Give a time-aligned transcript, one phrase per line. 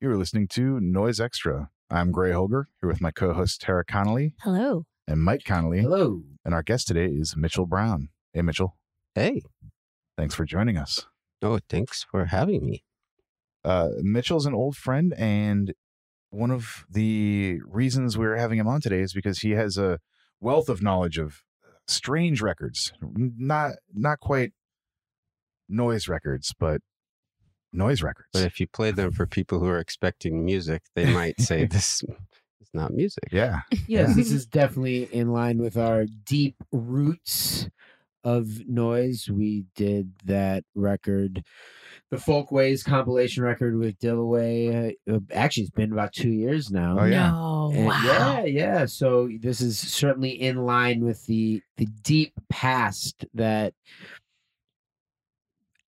[0.00, 1.70] You're listening to Noise Extra.
[1.90, 4.84] I'm Gray Holger here with my co host Tara Connolly Hello.
[5.08, 5.80] and Mike Connolly.
[5.80, 6.22] Hello.
[6.44, 8.10] And our guest today is Mitchell Brown.
[8.32, 8.76] Hey, Mitchell.
[9.16, 9.42] Hey.
[10.16, 11.06] Thanks for joining us.
[11.42, 12.84] Oh, thanks for having me.
[13.64, 15.74] Uh, Mitchell's an old friend, and
[16.30, 19.98] one of the reasons we're having him on today is because he has a
[20.40, 21.42] wealth of knowledge of
[21.88, 22.92] strange records.
[23.02, 24.52] Not not quite
[25.68, 26.82] noise records, but
[27.72, 28.28] noise records.
[28.32, 32.02] But if you play them for people who are expecting music, they might say this
[32.60, 33.24] is not music.
[33.32, 33.60] yeah.
[33.86, 37.68] Yes, this is definitely in line with our deep roots
[38.24, 39.28] of noise.
[39.30, 41.44] We did that record,
[42.10, 44.94] the Folkways compilation record with Dillaway.
[45.10, 46.98] Uh, actually, it's been about two years now.
[47.00, 47.30] Oh, yeah.
[47.30, 47.70] No.
[47.74, 48.02] And wow.
[48.04, 48.86] Yeah, yeah.
[48.86, 53.72] So this is certainly in line with the the deep past that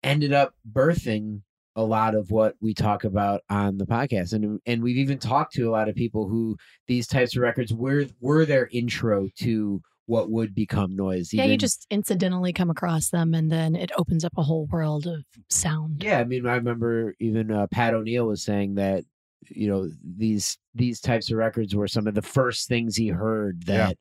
[0.03, 1.43] ended up birthing
[1.81, 4.33] a lot of what we talk about on the podcast.
[4.33, 6.57] And and we've even talked to a lot of people who
[6.87, 11.33] these types of records were were their intro to what would become noise.
[11.33, 15.07] Yeah, you just incidentally come across them and then it opens up a whole world
[15.07, 16.03] of sound.
[16.03, 19.05] Yeah, I mean, I remember even uh, Pat O'Neill was saying that
[19.49, 23.65] you know these these types of records were some of the first things he heard
[23.67, 23.93] Yeah.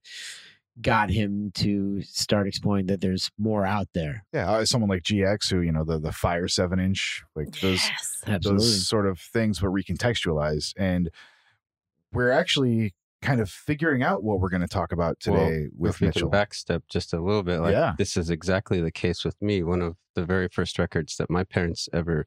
[0.80, 4.25] That got him to start exploring that there's more out there.
[4.33, 4.49] Yeah.
[4.52, 7.83] uh, Someone like GX, who, you know, the, the Fire 7 inch, like those.
[7.85, 8.23] Yes.
[8.27, 8.63] Absolutely.
[8.66, 11.09] those sort of things were recontextualized and
[12.13, 16.02] we're actually kind of figuring out what we're going to talk about today with if
[16.02, 16.30] Mitchell.
[16.30, 17.94] can backstep just a little bit, like Yeah.
[17.97, 19.61] this is exactly the case with me.
[19.61, 22.25] One of the very first records that my parents ever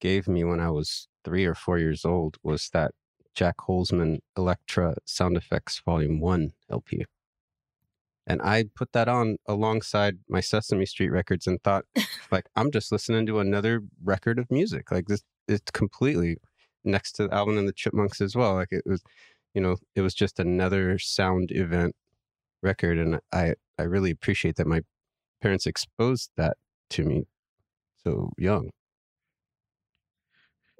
[0.00, 2.92] gave me when I was three or four years old was that
[3.34, 7.04] Jac Holzman Elektra Sound Effects Volume One LP.
[8.28, 11.86] And I put that on alongside my Sesame Street records and thought,
[12.30, 14.92] like, I'm just listening to another record of music.
[14.92, 16.36] Like this, it's completely
[16.84, 18.54] next to Alvin and the Chipmunks as well.
[18.54, 19.02] Like it was,
[19.54, 21.94] you know, it was just another sound event
[22.62, 24.82] record, and I I really appreciate that my
[25.40, 26.56] parents exposed that
[26.90, 27.24] to me
[28.04, 28.70] so young.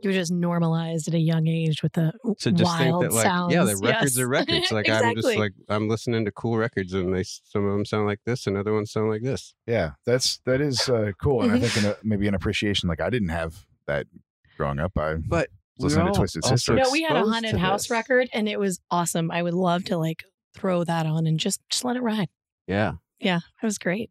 [0.01, 3.17] You were just normalized at a young age with the So just wild think that
[3.17, 3.53] like sounds.
[3.53, 4.23] yeah, the records Yes.
[4.25, 4.71] are records.
[4.73, 8.07] Like I'm just like I'm listening to cool records, and they some of them sound
[8.07, 9.55] like this, and other ones sound like this.
[9.67, 13.11] yeah, that's that is uh, cool, and I think an, maybe an appreciation like I
[13.11, 14.07] didn't have that
[14.57, 14.93] growing up.
[14.97, 15.49] I But
[15.81, 16.75] Listening to Twisted Sister.
[16.75, 17.91] No, we had a haunted house this.
[17.93, 19.31] record and it was awesome.
[19.31, 22.29] I would love to like throw that on and just just let it ride.
[22.67, 24.11] Yeah, Yeah, it was great.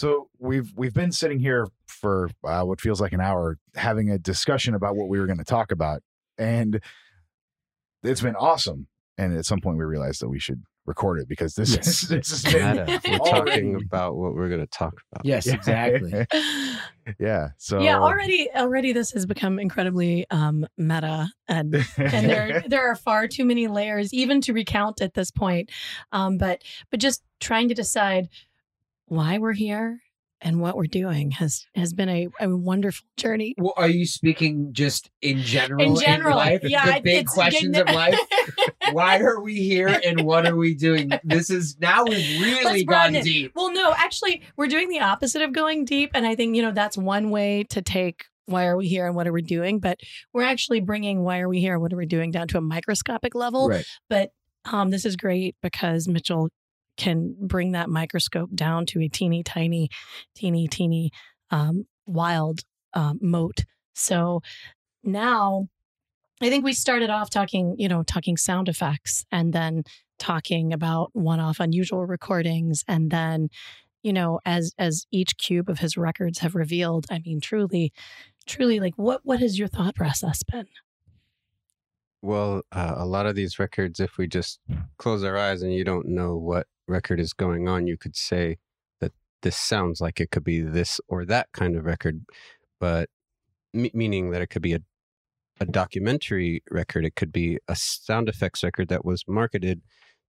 [0.00, 4.18] So we've we've been sitting here for uh, what feels like an hour having a
[4.18, 6.00] discussion about what we were going to talk about,
[6.38, 6.80] and
[8.02, 8.86] it's been awesome.
[9.18, 11.86] And at some point, we realized that we should record it because this Yes.
[12.02, 15.24] is this has been We're talking about what we're going to talk about.
[15.30, 16.26] Yes, exactly.
[17.18, 17.48] yeah.
[17.58, 22.96] So yeah, already already this has become incredibly um meta and and there there are
[22.96, 25.70] far too many layers even to recount at this point
[26.12, 28.28] um but but just trying to decide
[29.10, 30.00] why we're here
[30.40, 34.72] and what we're doing has has been a, a wonderful journey Well, are you speaking
[34.72, 35.82] just in general?
[35.84, 36.60] in general life?
[36.64, 38.18] yeah the big questions of life.
[38.92, 41.10] Why are we here, and what are we doing?
[41.22, 43.22] This is now we've really gone it.
[43.24, 43.52] deep.
[43.54, 46.72] well no actually we're doing the opposite of going deep and i think you know
[46.72, 50.00] that's one way to take why are we here and what are we doing but
[50.32, 52.60] we're actually bringing why are we here and what are we doing down to a
[52.60, 53.84] microscopic level Right.
[54.08, 54.30] but
[54.64, 56.48] um, this is great because Mitchell
[57.00, 59.88] can bring that microscope down to a teeny tiny,
[60.34, 61.10] teeny teeny
[61.50, 62.60] um, wild
[62.92, 63.64] um, moat.
[63.94, 64.42] So
[65.02, 65.68] now,
[66.42, 69.84] I think we started off talking, you know, talking sound effects, and then
[70.18, 73.48] talking about one-off unusual recordings, and then,
[74.02, 77.92] you know, as as each cube of his records have revealed, I mean, truly,
[78.46, 80.66] truly, like what what has your thought process been?
[82.22, 84.60] Well, uh, a lot of these records, if we just
[84.98, 88.58] close our eyes and you don't know what record is going on, you could say
[89.00, 92.24] that this sounds like it could be this or that kind of record,
[92.78, 93.08] but
[93.72, 94.80] me- meaning that it could be a
[95.60, 99.82] a documentary record, it could be a sound effects record that was marketed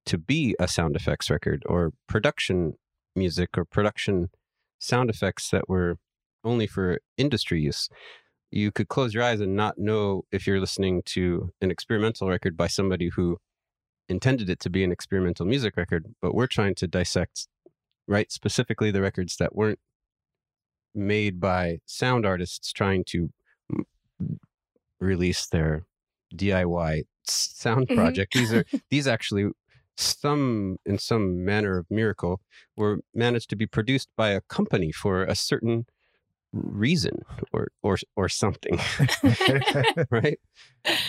[0.06, 2.74] to be a sound effects record, or production
[3.16, 4.30] music or production
[4.80, 5.98] sound effects that were
[6.44, 7.88] only for industry use
[8.52, 12.58] you could close your eyes and not know if you're listening to an experimental record
[12.58, 13.38] by somebody who
[14.10, 17.48] intended it to be an experimental music record, but we're trying to dissect,
[18.08, 19.80] right, specifically the records that weren't
[20.94, 23.30] made by sound artists trying to
[25.00, 25.86] release their
[26.36, 27.96] DIY sound Mhm.
[27.96, 28.34] project.
[28.34, 29.52] These are these actually
[29.98, 32.42] some in some manner of miracle
[32.76, 35.86] were managed to be produced by a company for a certain
[36.54, 37.22] reason
[37.54, 38.80] or or or something,
[40.10, 40.40] right?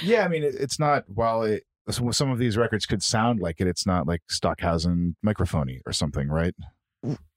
[0.03, 3.41] yeah, I mean, it, it's not while it some some of these records could sound
[3.41, 3.67] like it.
[3.67, 6.55] It's not like Stockhausen Mikrophonie or something, right?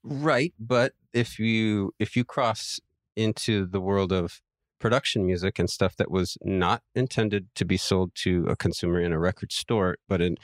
[0.03, 2.79] Right, but if you if you cross
[3.15, 4.41] into the world of
[4.79, 9.11] production music and stuff that was not intended to be sold to a consumer in
[9.11, 10.37] a record store, but in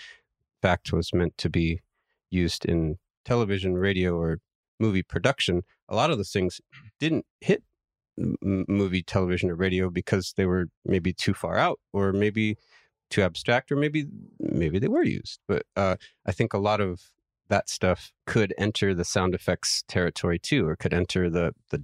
[0.61, 1.81] fact was meant to be
[2.29, 4.39] used in television, radio, or
[4.81, 6.59] movie production, a lot of those things
[6.99, 7.63] didn't hit
[8.17, 12.57] movie, television, or radio because they were maybe too far out, or maybe
[13.09, 14.05] too abstract, or maybe
[14.39, 15.39] maybe they were used.
[15.47, 15.95] But uh,
[16.25, 17.01] I think a lot of
[17.49, 21.83] that stuff could enter the sound effects territory too, or could enter the the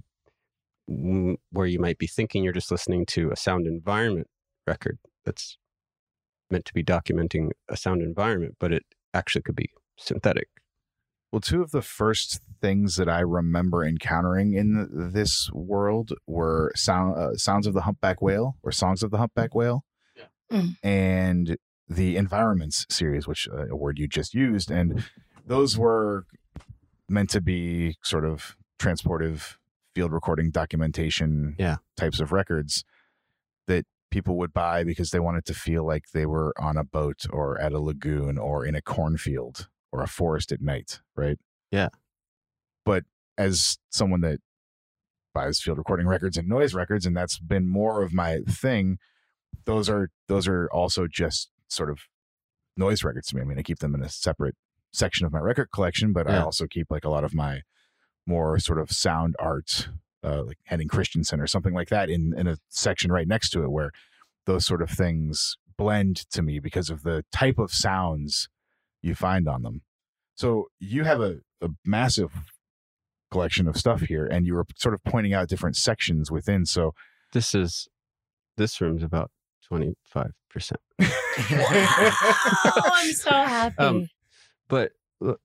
[1.50, 4.26] where you might be thinking you're just listening to a sound environment
[4.66, 5.58] record that's
[6.50, 10.48] meant to be documenting a sound environment, but it actually could be synthetic.
[11.30, 17.16] Well, two of the first things that I remember encountering in this world were sound,
[17.16, 19.84] uh, sounds of the humpback whale or songs of the humpback whale,
[20.50, 20.76] Mm.
[20.82, 25.04] and the environments series, which uh, a word you just used, and
[25.46, 26.24] those were
[27.08, 29.56] meant to be sort of transportive
[29.94, 31.76] field recording documentation Yeah.
[31.96, 32.84] types of records
[33.66, 37.26] that people would buy because they wanted to feel like they were on a boat
[37.30, 41.38] or at a lagoon or in a cornfield or a forest at night, right?
[41.70, 41.88] Yeah.
[42.84, 43.04] But
[43.36, 44.40] as someone that
[45.34, 48.98] buys field recording records and noise records, and that's been more of my thing,
[49.64, 52.00] those are those are also just sort of
[52.76, 53.42] noise records to me.
[53.42, 54.56] I mean, I keep them in a separate
[54.92, 57.60] section of my record collection, but I also keep like a lot of my
[58.26, 59.88] more sort of sound art,
[60.24, 63.62] uh, like Henning Christiansen or something like that, in in a section right next to
[63.62, 63.90] it, where
[64.46, 68.48] those sort of things blend to me because of the type of sounds
[69.02, 69.82] you find on them.
[70.34, 72.30] So you have a, a massive
[73.30, 76.64] collection of stuff here, and you were sort of pointing out different sections within.
[76.66, 76.94] So
[77.32, 77.88] This is
[78.56, 79.30] this room's about
[79.66, 80.80] twenty five percent.
[81.00, 83.76] oh, I'm so happy.
[83.78, 84.08] Um,
[84.68, 84.92] But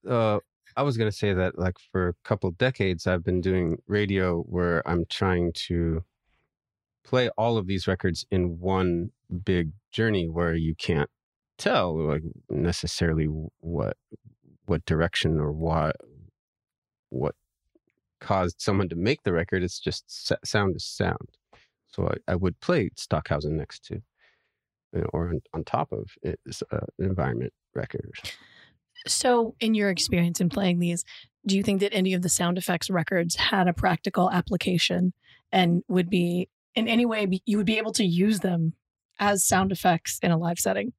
[0.08, 0.40] uh,
[0.76, 4.88] I was gonna say that like for a couple decades, I've been doing radio where
[4.88, 6.04] I'm trying to
[7.04, 9.12] play all of these records in one
[9.44, 11.10] big journey where you can't
[11.64, 13.26] tell like necessarily
[13.60, 13.96] what
[14.66, 15.96] what direction or what
[17.10, 17.36] what
[18.20, 19.64] caused someone to make the record.
[19.64, 20.06] It's just
[20.46, 21.38] sound is sound.
[21.88, 24.02] So I, I would play Stockhausen next to
[25.12, 28.12] or on, on top of it is uh, an environment record.
[29.08, 31.04] So, in your experience in playing these,
[31.46, 35.14] do you think that any of the sound effects records had a practical application
[35.52, 38.74] and would be in any way be, you would be able to use them
[39.20, 40.94] as sound effects in a live setting?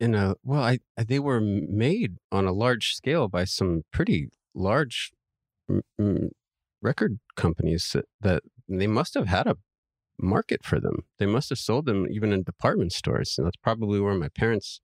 [0.00, 5.12] In a well I, they were made on a large scale by some pretty large
[5.70, 6.30] mm,
[6.80, 9.56] record companies that, that they must have had a
[10.18, 11.04] market for them.
[11.18, 14.80] They must have sold them even in department stores and that's probably where my parents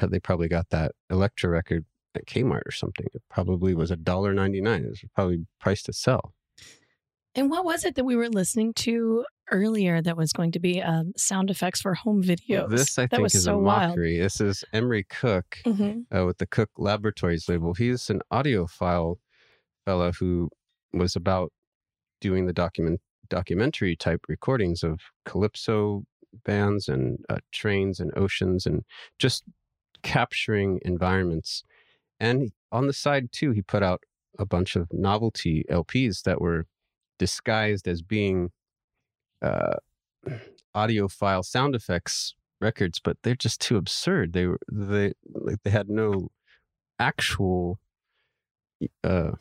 [0.00, 1.84] they probably got that Elektra record
[2.14, 3.06] at kmart or something.
[3.12, 6.34] It probably was a dollar 99 it was probably priced to sell
[7.38, 10.82] And what was it that we were listening to earlier that was going to be
[10.82, 12.68] um, sound effects for home videos?
[12.68, 13.96] this i that think is so a wild.
[13.96, 16.06] this is Emory Cook Mhm.
[16.12, 17.74] uh, with the Cook Laboratories label.
[17.74, 19.18] He's an audiophile
[19.84, 20.50] fella who
[20.92, 21.52] was about
[22.20, 23.00] doing the document
[23.30, 26.02] documentary type recordings of calypso
[26.44, 28.82] bands and uh, trains and oceans and
[29.20, 29.44] just
[30.02, 31.62] capturing environments.
[32.18, 34.02] And on the side too, he put out
[34.40, 36.66] a bunch of novelty LPs that were
[37.18, 38.50] disguised as being
[39.42, 39.76] uh,
[40.76, 44.32] audiophile sound effects records, but they're just too absurd.
[44.32, 46.28] They were they like they had no
[46.98, 47.78] actual
[49.04, 49.32] uh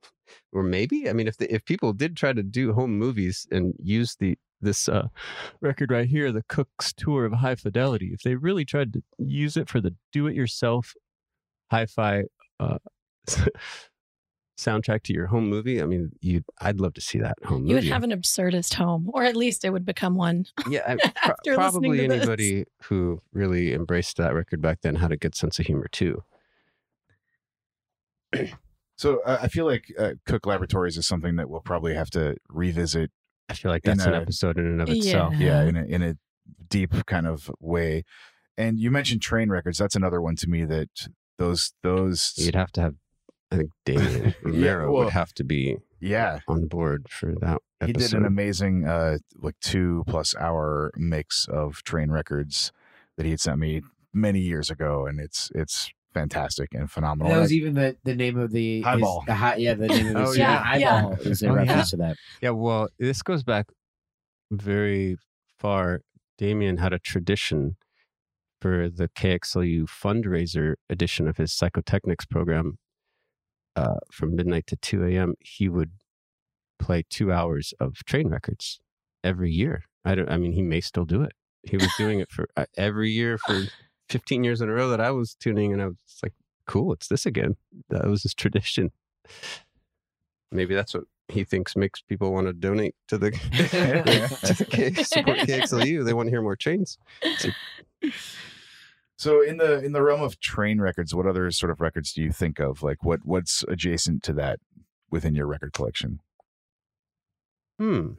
[0.52, 3.74] or maybe I mean if the, if people did try to do home movies and
[3.82, 5.08] use the this uh
[5.60, 9.56] record right here the Cook's Tour of High Fidelity if they really tried to use
[9.56, 10.94] it for the do it yourself
[11.70, 12.24] hi-fi
[12.60, 12.78] uh
[14.56, 17.68] soundtrack to your home movie I mean you I'd love to see that home movie.
[17.70, 20.46] You would have an absurdist home, or at least it would become one.
[20.70, 22.16] yeah, I, pro- after listening probably to this.
[22.22, 26.22] anybody who really embraced that record back then had a good sense of humor too.
[28.98, 32.34] So uh, I feel like uh, Cook Laboratories is something that we'll probably have to
[32.48, 33.10] revisit.
[33.50, 35.34] I feel like In that's an episode in and of itself.
[35.36, 35.68] Yeah, Yeah.
[35.68, 36.14] in a in a
[36.70, 38.04] deep kind of way.
[38.56, 39.76] And you mentioned Train Records.
[39.76, 40.88] That's another one to me that
[41.36, 42.94] those those You'd have to have,
[43.52, 46.40] I think, Damien Romero well- would have to be yeah.
[46.48, 48.08] on board for that He episode.
[48.10, 52.72] did an amazing uh like two plus hour mix of Train Records
[53.16, 57.32] that he had sent me many years ago, and it's it's fantastic and phenomenal.
[57.32, 59.22] That was even the, the name of the is- Highball.
[59.26, 60.58] the high, yeah, the name of the Oh, song, yeah.
[60.62, 61.56] Highball is a Oh, yeah.
[61.60, 62.16] reference to that.
[62.40, 63.66] Yeah, well, this goes back
[64.50, 65.16] very
[65.58, 66.00] far.
[66.38, 67.76] Damien had a tradition
[68.60, 72.78] for the KXLU fundraiser edition of his psychotechnics program.
[73.76, 75.90] Uh, from midnight to 2 a.m., he would
[76.78, 78.80] play two hours of train records
[79.22, 79.84] every year.
[80.04, 80.30] I don't.
[80.30, 81.32] I mean, he may still do it.
[81.62, 83.64] He was doing it for uh, every year for
[84.08, 86.32] 15 years in a row that I was tuning, and I was like,
[86.66, 87.56] "Cool, it's this again."
[87.90, 88.92] That was his tradition.
[90.52, 93.30] Maybe that's what he thinks makes people want to donate to the
[94.46, 96.04] to the K, support KXLU.
[96.04, 96.98] They want to hear more trains.
[97.38, 97.50] So
[99.42, 102.32] in the in the realm of train records, what other sort of records do you
[102.32, 102.82] think of?
[102.82, 104.60] Like what what's adjacent to that
[105.10, 106.20] within your record collection?
[107.78, 108.18] Hmm.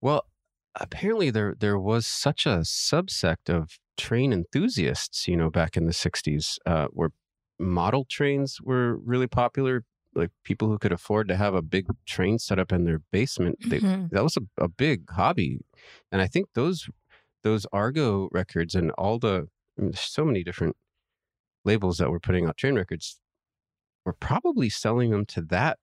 [0.00, 0.26] Well,
[0.74, 5.92] apparently there there was such a subsect of train enthusiasts, you know, back in the
[5.92, 7.10] '60s, uh, where
[7.58, 9.84] model trains were really popular.
[10.16, 13.58] Like people who could afford to have a big train set up in their basement.
[13.68, 14.10] They, Mhm.
[14.10, 15.58] that was a, a big hobby
[16.12, 16.88] and i think those
[17.44, 19.46] those argo records and all the
[19.78, 20.74] I mean, there's so many different
[21.64, 23.20] labels that were putting out train records
[24.04, 25.78] were probably selling them to that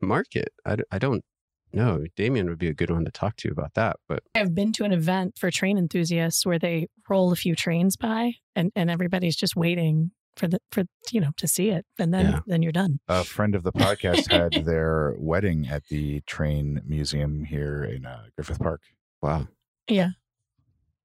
[0.00, 1.24] market I, I don't
[1.72, 4.72] know damien would be a good one to talk to about that but I've been
[4.74, 8.90] to an event for train enthusiasts where they roll a few trains by and, and
[8.90, 12.40] everybody's just waiting for the for you know to see it and then Yeah.
[12.46, 12.98] then you're done.
[13.08, 18.24] A friend of the podcast had their wedding at the train museum here in uh,
[18.36, 18.82] Griffith Park.
[19.22, 19.46] wow
[19.88, 20.10] Yeah.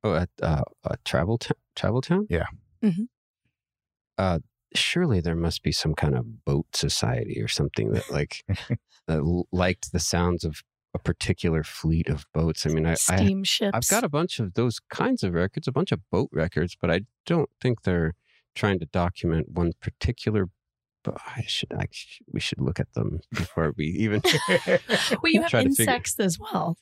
[0.03, 2.45] Oh at uh, uh travel t- travel town Yeah.
[2.83, 3.07] Mhm.
[4.17, 4.39] uh
[4.75, 8.43] surely there must be some kind of boat society or something that like
[9.07, 10.61] that liked the sounds of
[10.93, 13.71] a particular fleet of boats i mean i, I Steamships.
[13.73, 16.89] I've got a bunch of those kinds of records, a bunch of boat records, but
[16.91, 18.13] I don't think they're
[18.55, 20.47] trying to document one particular.
[21.09, 21.87] But I should, I,
[22.31, 24.21] we should look at them before we even.
[24.67, 24.79] well,
[25.25, 26.77] you have try to figure- insects as well,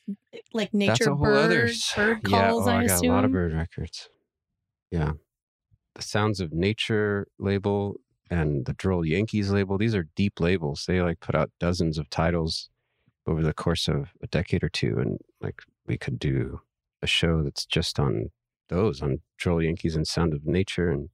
[0.52, 2.66] like nature That's a whole bird, other bird yeah, oh, calls.
[2.66, 3.10] oh, I, I got assume.
[3.10, 4.10] a lot of bird records.
[4.90, 5.12] Yeah,
[5.94, 7.96] the Sounds of Nature label
[8.30, 9.78] and the Droll Yankees label.
[9.78, 10.84] These are deep labels.
[10.86, 12.68] They like put out dozens of titles
[13.26, 16.60] over the course of a decade or two, and like we could do
[17.00, 18.30] a show that's just on
[18.68, 21.08] those on Droll Yankees and Sound of Nature, and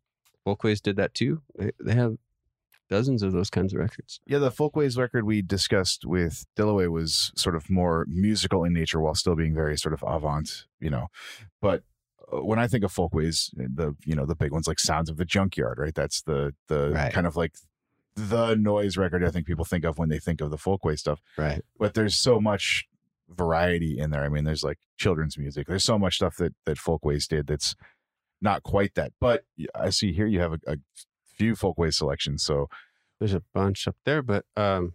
[0.44, 1.42] Folkways did that too.
[1.56, 2.16] They, they have
[2.90, 4.20] dozens of those kinds of records.
[4.26, 9.00] Yeah, the Folkways record we discussed with Dillaway was sort of more musical in nature
[9.00, 11.08] while still being very sort of avant, you know.
[11.62, 11.82] But
[12.32, 15.16] uh, when I think of Folkways, the you know the big ones like Sounds of
[15.16, 15.94] the Junkyard, right?
[15.94, 17.12] That's the the Right.
[17.12, 17.54] kind of like
[18.16, 21.20] the noise record I think people think of when they think of the Folkways stuff.
[21.36, 21.62] Right.
[21.78, 22.86] But there's so much
[23.28, 24.22] variety in there.
[24.22, 25.66] I mean, there's like children's music.
[25.66, 27.74] There's so much stuff that that Folkways did that's
[28.40, 29.12] not quite that.
[29.20, 30.76] But I see here you have a, a
[31.36, 32.42] few Folkways selections.
[32.42, 32.68] So
[33.18, 34.94] There's a bunch up there, but um,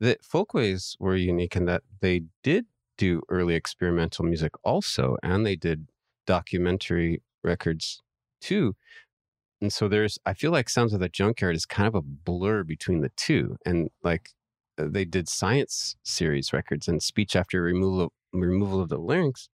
[0.00, 2.66] the Folkways were unique in that they did
[2.96, 5.88] do early experimental music also, and they did
[6.26, 8.02] documentary records
[8.40, 8.74] too.
[9.60, 12.64] And so there's, I feel like Sounds of the Junkyard is kind of a blur
[12.64, 13.56] between the two.
[13.64, 14.30] And like
[14.78, 19.48] uh, they did science series records, and Speech After Removal Removal of the Larynx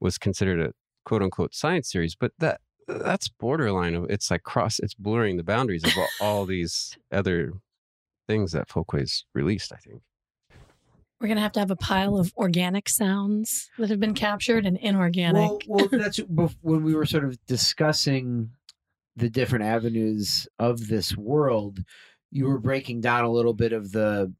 [0.00, 0.72] was considered a
[1.04, 5.44] quote unquote science series, but that that's borderline of it's like cross it's blurring the
[5.44, 7.52] boundaries of all, all these other
[8.26, 10.00] things that folkways released i think
[11.20, 14.76] We're gonna have to have a pile of organic sounds that have been captured and
[14.78, 15.34] inorganic.
[15.36, 16.18] Well, well, that's
[16.62, 18.50] when we were sort of discussing
[19.16, 21.80] the different avenues of this world.
[22.30, 24.32] You were breaking down a little bit of the,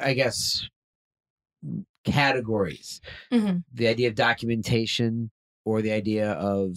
[0.00, 0.68] I guess,
[2.04, 3.00] categories.
[3.32, 3.62] Mhm.
[3.72, 5.30] The idea of documentation,
[5.64, 6.76] or the idea of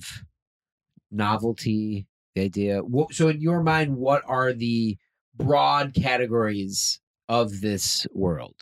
[1.12, 2.08] novelty.
[2.36, 2.82] The idea.
[3.12, 4.98] So, in your mind, what are the
[5.36, 8.56] broad categories of this world?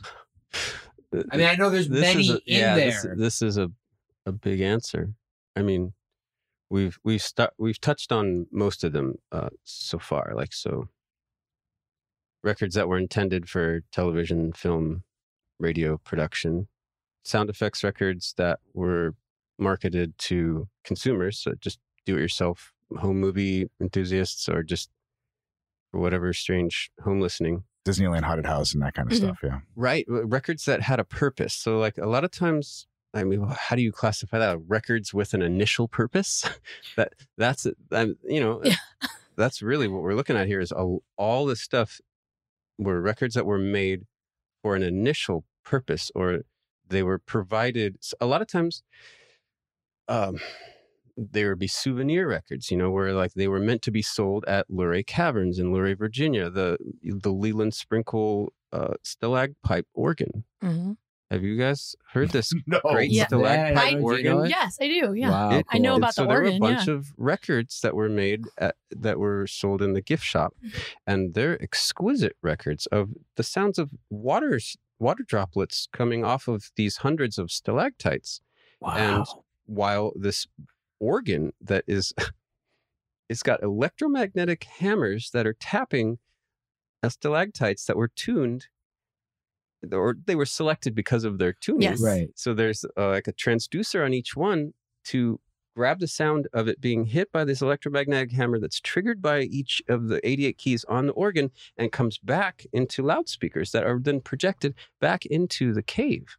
[1.31, 3.15] I mean, I know there's This many is a, in yeah, there.
[3.15, 3.71] This, this is a,
[4.25, 5.13] a big answer.
[5.55, 5.93] I mean,
[6.69, 10.33] we've we've stu- we've touched on most of them uh, so far.
[10.35, 10.89] Like so,
[12.43, 15.03] records that were intended for television, film,
[15.59, 16.67] radio production,
[17.23, 19.15] sound effects records that were
[19.57, 24.89] marketed to consumers, so just do-it-yourself home movie enthusiasts, or just
[25.91, 29.21] whatever strange home listening Disneyland Haunted House and that kind of Mhm.
[29.21, 29.39] stuff.
[29.43, 29.59] Yeah.
[29.75, 33.57] right records that had a purpose so like a lot of times i mean well,
[33.59, 36.43] how do you classify that records with an initial purpose
[36.97, 38.75] that that's it um, you know Yeah.
[39.37, 41.99] that's really what we're looking at here is all, all the stuff
[42.77, 44.05] were records that were made
[44.61, 46.41] for an initial purpose or
[46.87, 48.83] they were provided A lot of times
[50.09, 50.37] um
[51.17, 54.45] there would be souvenir records, you know, where like they were meant to be sold
[54.47, 60.43] at Luray Caverns in Luray, Virginia, the the Leland Sprinkle uh, stalacpipe organ.
[60.63, 60.97] Mhm.
[61.31, 62.79] Have you guys heard this no.
[62.85, 63.25] great Yeah.
[63.25, 64.25] stalacpipe I- organ?
[64.25, 64.43] know?
[64.45, 65.13] Yes, I do.
[65.13, 65.29] Yeah.
[65.31, 65.97] Wow, It- I know cool.
[65.97, 66.93] about so the there organ, were a bunch yeah.
[66.93, 70.77] of records that were made at, that were sold in the gift shop, Mm-hmm.
[71.07, 74.59] and they're exquisite records of the sounds of water
[74.99, 78.39] water droplets coming off of these hundreds of stalactites.
[78.79, 78.95] Wow.
[78.97, 79.25] and-
[79.65, 80.47] While this
[80.99, 82.13] organ that is,
[83.29, 86.19] it's got electromagnetic hammers that are tapping
[87.07, 88.67] stalactites that were tuned.
[89.91, 91.83] Or they were selected because of their tuning.
[91.83, 92.01] Yes.
[92.01, 92.29] right.
[92.35, 94.73] So there's uh, like a transducer on each one
[95.05, 95.39] to
[95.77, 99.79] grab the sound of it being hit by this electromagnetic hammer that's triggered by each
[99.87, 104.19] of the 88 keys on the organ and comes back into loudspeakers that are then
[104.19, 106.35] projected back into the cave.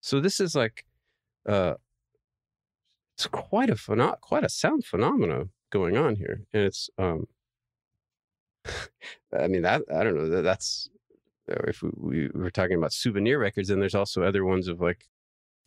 [0.00, 0.84] So this is like
[1.48, 1.74] uh
[3.20, 7.26] it's quite a pheno- quite a sound phenomena going on here and it's um
[9.38, 10.88] I mean that I don't know that that's
[11.50, 14.80] uh, if we, we were talking about souvenir records, then there's also other ones of
[14.80, 15.08] like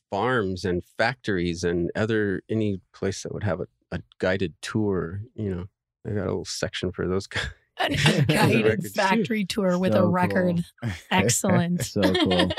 [0.10, 5.22] farms and factories and other any place that would have a, a guided tour.
[5.36, 5.66] You know,
[6.08, 7.44] I got a little section for those guys.
[7.80, 7.90] A
[8.28, 9.02] guided records, too.
[9.02, 10.12] factory tour with So a cool.
[10.12, 10.64] record.
[11.12, 11.82] Excellent.
[11.86, 12.52] So cool.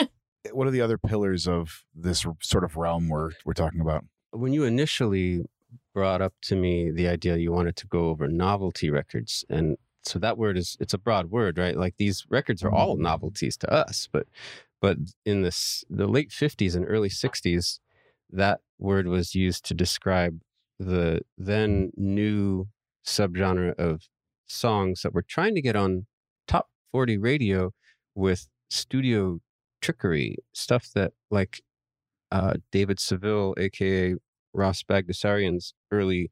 [0.53, 4.05] what are the other pillars of this sort of realm we're we're talking about?
[4.35, 5.45] When you initially
[5.95, 10.19] brought up to me the idea you wanted to go over novelty records and so
[10.19, 11.76] that word is it's a broad word right?
[11.76, 13.05] Like these records are all mm-hmm.
[13.05, 14.26] novelties to us but
[14.81, 17.79] but in this the late 50s and early 60s
[18.31, 20.41] that word was used to describe
[20.79, 22.67] the then new
[23.07, 24.09] subgenre of
[24.47, 26.07] songs that were trying to get on
[26.49, 27.73] top 40 radio
[28.14, 29.38] with studio
[29.81, 31.62] trickery stuff that like
[32.31, 34.14] uh, David Seville, aka
[34.52, 36.31] Ross Bagdasarian's early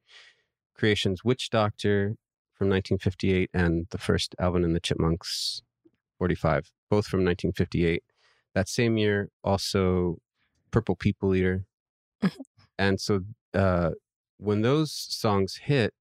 [0.75, 2.17] creations, Witch Doctor
[2.55, 5.63] from 1958 and the first Alvin and the Chipmunks
[6.19, 8.03] 45, both from 1958.
[8.55, 10.19] That same year, also
[10.71, 11.65] Purple People Eater.
[12.79, 13.21] and so
[13.55, 13.91] uh,
[14.39, 15.95] when those songs hit,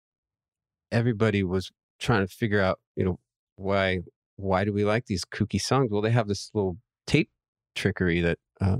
[0.91, 3.19] everybody was trying to figure out, you know,
[3.55, 3.99] why
[4.35, 5.91] why do we like these kooky songs?
[5.91, 7.29] Well, they have this little tape
[7.75, 8.77] trickery that uh,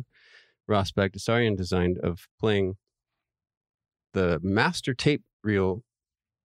[0.72, 2.78] Ross Bagdasarian designed of playing
[4.14, 5.84] the master tape reel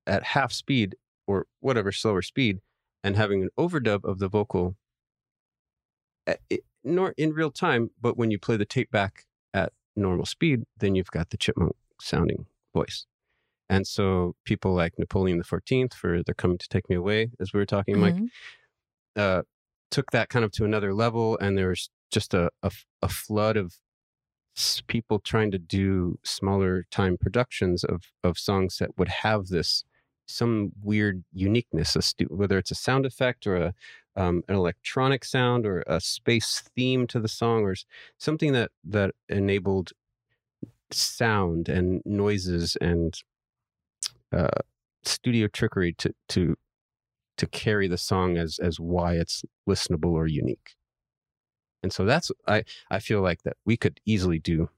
[0.06, 2.58] at half speed or whatever slower speed
[3.04, 4.76] and having an overdub of the vocal
[6.26, 10.26] at, it, nor in real time, but when you play the tape back at normal
[10.26, 13.06] speed, then you've got the chipmunk sounding voice.
[13.68, 17.52] And so people like Napoleon the 14th for They're Coming to Take Me Away, as
[17.52, 18.30] we were talking, Mike, Mhm.
[19.16, 19.42] uh,
[19.90, 22.50] took that kind of to another level, and there was just a
[23.08, 23.76] flood of
[24.86, 29.84] people trying to do smaller time productions of of songs that would have this
[30.28, 33.74] some weird uniqueness, stu- whether it's a sound effect or a
[34.16, 37.74] um, an electronic sound or a space theme to the song or
[38.18, 39.92] something that that enabled
[40.90, 43.20] sound and noises and
[44.32, 44.48] uh,
[45.04, 46.56] studio trickery to to
[47.36, 50.74] to carry the song as as why it's listenable or unique.
[51.86, 54.70] And so that's I I feel like that we could easily do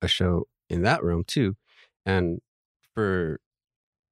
[0.00, 1.56] a show in that room too.
[2.06, 2.40] And
[2.94, 3.38] for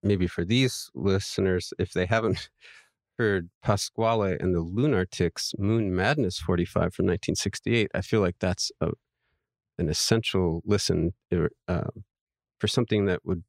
[0.02, 2.50] maybe for these listeners, if they haven't
[3.18, 8.90] heard Pasquale and the Lunartics Moon Madness 45 from 1968, I feel like that's a,
[9.78, 12.04] an essential listen uh, um,
[12.60, 13.44] for something that would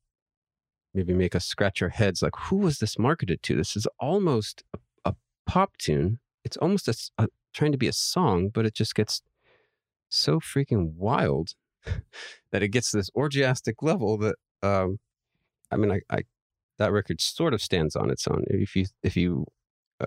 [0.93, 3.57] maybe make us scratch our heads like, who was this marketed to?
[3.57, 6.19] This is almost a, a pop tune.
[6.45, 9.21] It's almost a, a- trying to be a song, but it just gets
[10.09, 11.53] so freaking wild
[12.51, 14.99] that it gets to this orgiastic level that, um,
[15.71, 16.23] I mean, I, I
[16.79, 18.43] that record sort of stands on its own.
[18.49, 19.45] If you if you
[19.99, 20.05] uh,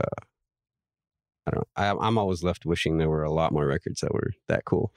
[1.46, 2.00] I don't know.
[2.02, 4.92] I, I'm always left wishing there were a lot more records that were that cool.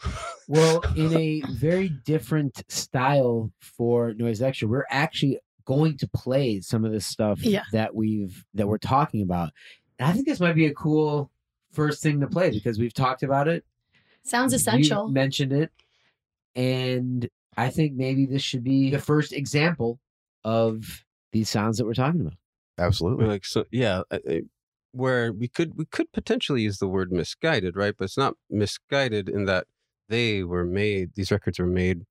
[0.48, 6.86] Well, in a very different style for Noise Extra, we're actually going to play some
[6.86, 7.64] of the stuff Yeah.
[7.72, 9.52] that we've that we're talking about.
[10.00, 11.30] And I think this might be a cool
[11.72, 13.64] first thing to play because we've talked about it.
[14.24, 15.08] Sounds You essential.
[15.08, 15.72] mentioned it,
[16.56, 17.28] and
[17.58, 20.00] I think maybe this should be the first example
[20.44, 22.34] of these sounds that we're talking about.
[22.78, 23.26] Absolutely.
[23.26, 24.02] like so, yeah.
[24.12, 24.42] I- I-
[24.92, 27.94] Where we could we could potentially use the word misguided, right?
[27.98, 29.68] But it's not misguided in that
[30.08, 31.12] they were made.
[31.14, 32.06] These records were made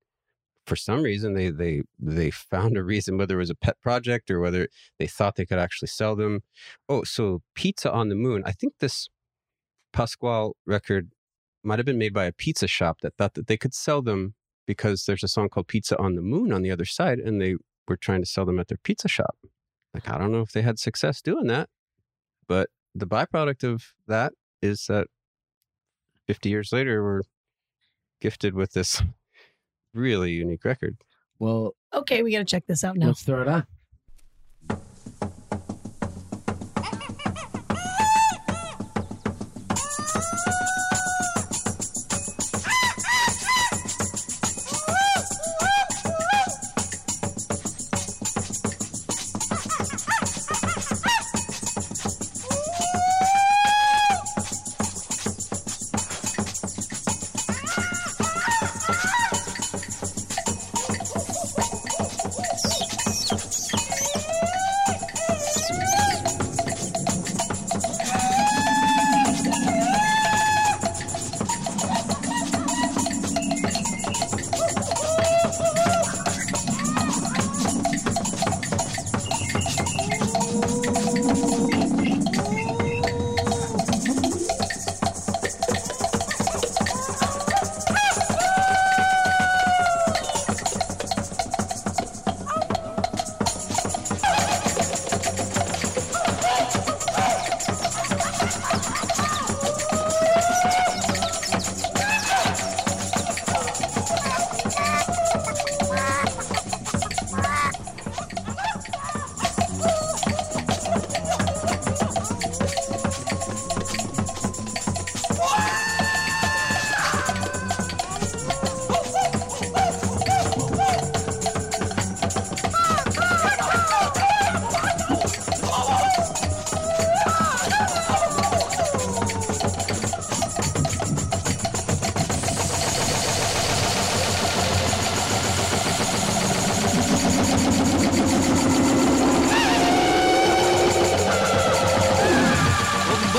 [0.65, 1.33] for some reason.
[1.33, 5.07] They they they found a reason, whether it was a pet project or whether they
[5.07, 6.41] thought they could actually sell them.
[6.87, 8.43] Oh, so Pizza on the Moon.
[8.45, 9.09] I think this
[9.93, 11.11] Pasquale record
[11.63, 14.33] might have been made by a pizza shop that thought that they could sell them
[14.65, 17.55] because there's a song called Pizza on the Moon on the other side, and they
[17.87, 19.35] were trying to sell them at their pizza shop.
[19.93, 21.69] Like, I don't know if they had success doing that,
[22.47, 25.07] but the byproduct of that is that
[26.27, 27.21] 50 years later, we're
[28.21, 29.01] gifted with this
[29.93, 30.97] really unique record.
[31.39, 33.07] Well, Okay, we got to check this out now.
[33.07, 33.65] let's throw it on.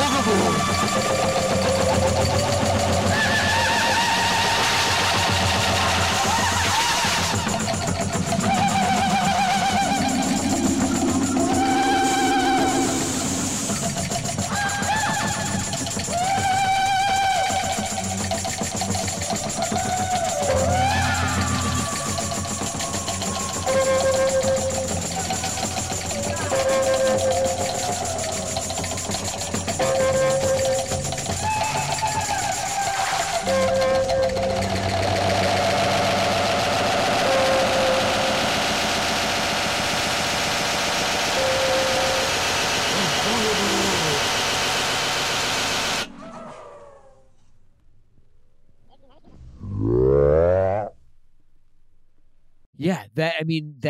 [0.00, 1.19] Yeah,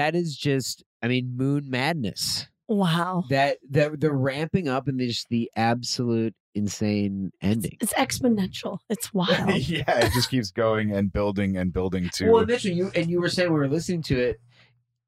[0.00, 2.48] that is just I mean moon madness.
[2.68, 3.24] Wow.
[3.28, 7.76] That the the ramping up and just the absolute insane ending.
[7.80, 8.78] It's exponential.
[8.88, 9.68] It's wild.
[9.68, 12.30] yeah, it just keeps going and building and building to.
[12.30, 14.40] Well, initially you and you were saying we were listening to it.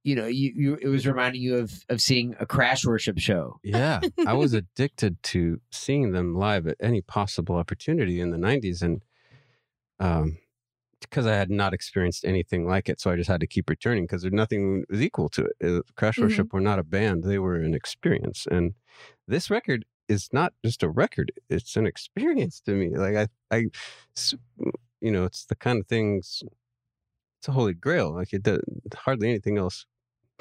[0.05, 3.61] You know, you, you it was reminding you of of seeing a crash worship show.
[3.63, 8.83] Yeah, I was addicted to seeing them live at any possible opportunity in the 90s.
[8.83, 9.03] And
[10.01, 10.39] um,
[11.03, 13.01] because I had not experienced anything like it.
[13.01, 15.57] So I just had to keep returning because there's nothing was equal to it.
[15.79, 16.23] Uh, Crash Mhm.
[16.23, 18.47] Worship were not a band, they were an experience.
[18.51, 18.75] And
[19.29, 22.97] this record is not just a record, it's an experience to me.
[22.97, 23.67] Like, I, I,
[25.01, 26.43] you know, it's the kind of things,
[27.39, 28.15] it's a holy grail.
[28.15, 28.61] Like, it does,
[28.95, 29.87] hardly anything else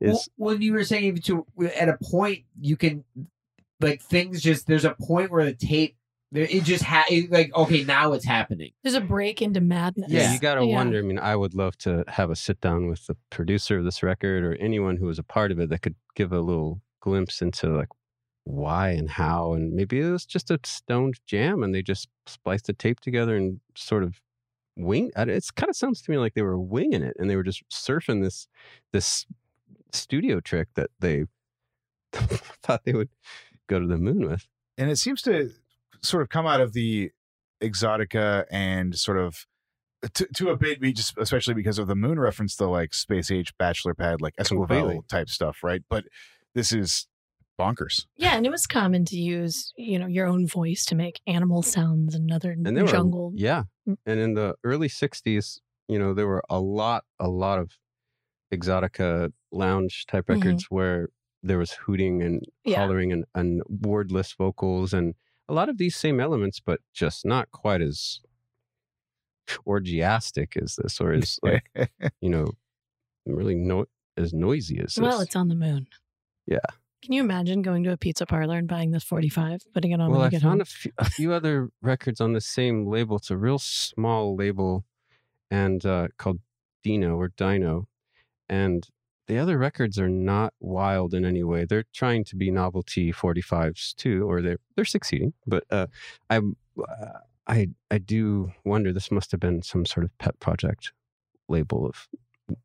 [0.00, 0.28] Well, is.
[0.36, 3.04] when you were saying to at a point you can
[3.80, 5.96] like things just there's a point where the tape
[6.34, 8.72] it just ha it, like okay now it's happening.
[8.82, 10.10] There's a break into madness.
[10.10, 10.74] Yeah, you got to Yeah.
[10.74, 10.98] wonder.
[10.98, 14.02] I mean, I would love to have a sit down with the producer of this
[14.02, 17.40] record or anyone who was a part of it that could give a little glimpse
[17.42, 17.88] into like
[18.44, 19.52] why and how.
[19.54, 23.36] And maybe it was just a stoned jam and they just spliced the tape together
[23.36, 24.20] and sort of
[24.76, 25.10] wing.
[25.16, 27.62] It kind of sounds to me like they were winging it and they were just
[27.70, 28.48] surfing this
[28.92, 29.24] this
[29.92, 31.24] studio trick that they
[32.12, 33.10] thought they would
[33.68, 34.46] go to the moon with.
[34.76, 35.50] and it seems to
[36.04, 37.10] sort of come out of the
[37.62, 39.46] exotica and sort of
[40.14, 43.30] to, to a bit, we just especially because of the moon reference, the like space
[43.30, 44.96] age bachelor pad, like Completely.
[44.96, 45.82] Esquivel type stuff, right?
[45.88, 46.04] But
[46.54, 47.06] this is
[47.58, 48.04] bonkers.
[48.16, 51.62] Yeah, and it was common to use, you know, your own voice to make animal
[51.62, 53.30] sounds and other and there jungle.
[53.30, 57.58] were yeah and in the early 60s you know there were a lot a lot
[57.58, 57.70] of
[58.52, 60.34] exotica lounge type Mhm.
[60.34, 61.08] records where
[61.42, 62.78] there was hooting and Yeah.
[62.80, 65.14] hollering and, and wordless vocals and
[65.48, 68.20] a lot of these same elements but just not quite as
[69.66, 71.70] orgiastic as this, or as like
[72.20, 72.46] you know
[73.26, 74.98] really no as noisy as this?
[74.98, 75.86] Well, it's on the moon.
[76.46, 76.58] Yeah.
[77.02, 80.10] Can you imagine going to a pizza parlor and buying this 45, putting it on
[80.10, 80.60] well, when I you get found home?
[80.62, 83.16] a few, a few other records on the same label.
[83.16, 84.86] It's a real small label,
[85.50, 86.40] and uh, called
[86.82, 87.88] Dino or Dino,
[88.48, 88.88] and
[89.26, 91.64] the other records are not wild in any way.
[91.64, 95.32] They're trying to be novelty 45s too, or they're they're succeeding.
[95.46, 95.86] But uh,
[96.30, 100.92] I uh, I I do wonder this must have been some sort of pet project
[101.48, 102.08] label of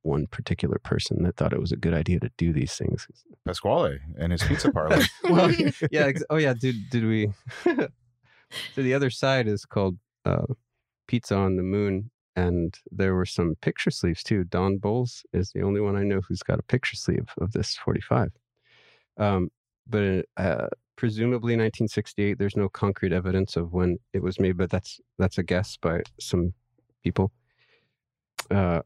[0.02, 3.08] one particular person that thought it was a good idea to do these things.
[3.46, 5.00] Pasquale and his pizza parlor.
[5.24, 5.52] well,
[5.92, 6.06] yeah.
[6.06, 6.54] ex- Oh, yeah.
[6.54, 7.32] Did did we?
[7.64, 10.46] so the other side is called uh,
[11.08, 14.44] Pizza on the Moon, and there were some picture sleeves too.
[14.46, 17.76] Don Bowles is the only one I know who's got a picture sleeve of this
[17.76, 18.32] forty-five.
[19.18, 19.50] Um,
[19.88, 20.68] but uh,
[21.00, 22.38] presumably 1968.
[22.38, 26.02] There's no concrete evidence of when it was made, but that's that's a guess by
[26.20, 26.54] some
[27.06, 27.32] people.
[28.52, 28.82] Uh,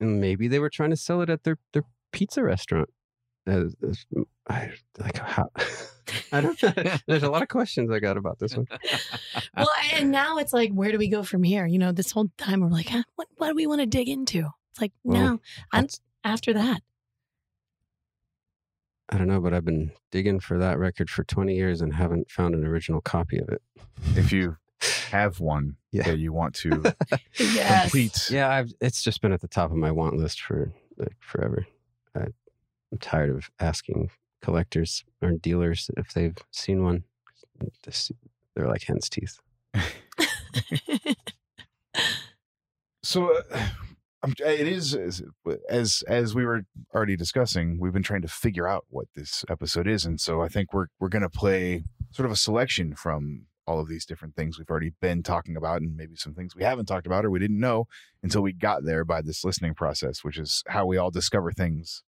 [0.00, 2.88] and maybe they were trying to sell it at their their pizza restaurant.
[3.46, 3.64] Uh,
[4.48, 5.48] I like how
[6.32, 6.72] I don't know.
[7.06, 8.66] There's a lot of questions I got about this one.
[9.56, 11.66] well, and now it's like, where do we go from here?
[11.66, 14.08] You know, this whole time we're like, huh, what, what do we want to dig
[14.08, 14.46] into?
[14.70, 15.40] It's like, Well, no,
[15.72, 15.86] I'm,
[16.24, 16.82] after that.
[19.08, 22.30] I don't know, but I've been digging for that record for 20 years and haven't
[22.30, 23.60] found an original copy of it.
[24.16, 24.56] if you
[25.10, 26.04] have one Yeah.
[26.04, 26.82] that you want to
[27.38, 27.82] Yes.
[27.82, 31.14] complete, Yeah, I've it's just been at the top of my want list for like
[31.20, 31.66] forever.
[32.14, 32.26] I,
[32.92, 34.10] I'm tired of asking
[34.42, 37.04] collectors or dealers if they've seen one.
[38.54, 39.38] They're like hen's teeth.
[43.02, 43.66] so uh,
[44.44, 45.22] it is as-
[45.68, 46.62] as as we were
[46.94, 50.48] already discussing we've been trying to figure out what this episode is and so i
[50.48, 54.36] think we're we're going to play sort of a selection from all of these different
[54.36, 57.30] things we've already been talking about and maybe some things we haven't talked about or
[57.30, 57.86] we didn't know
[58.22, 62.02] until we got there by this listening process which is how we all discover things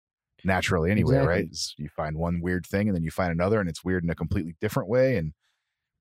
[0.45, 1.29] naturally anyway Exactly.
[1.29, 4.05] right Is you find one weird thing and then you find another and it's weird
[4.05, 5.33] in a completely different way and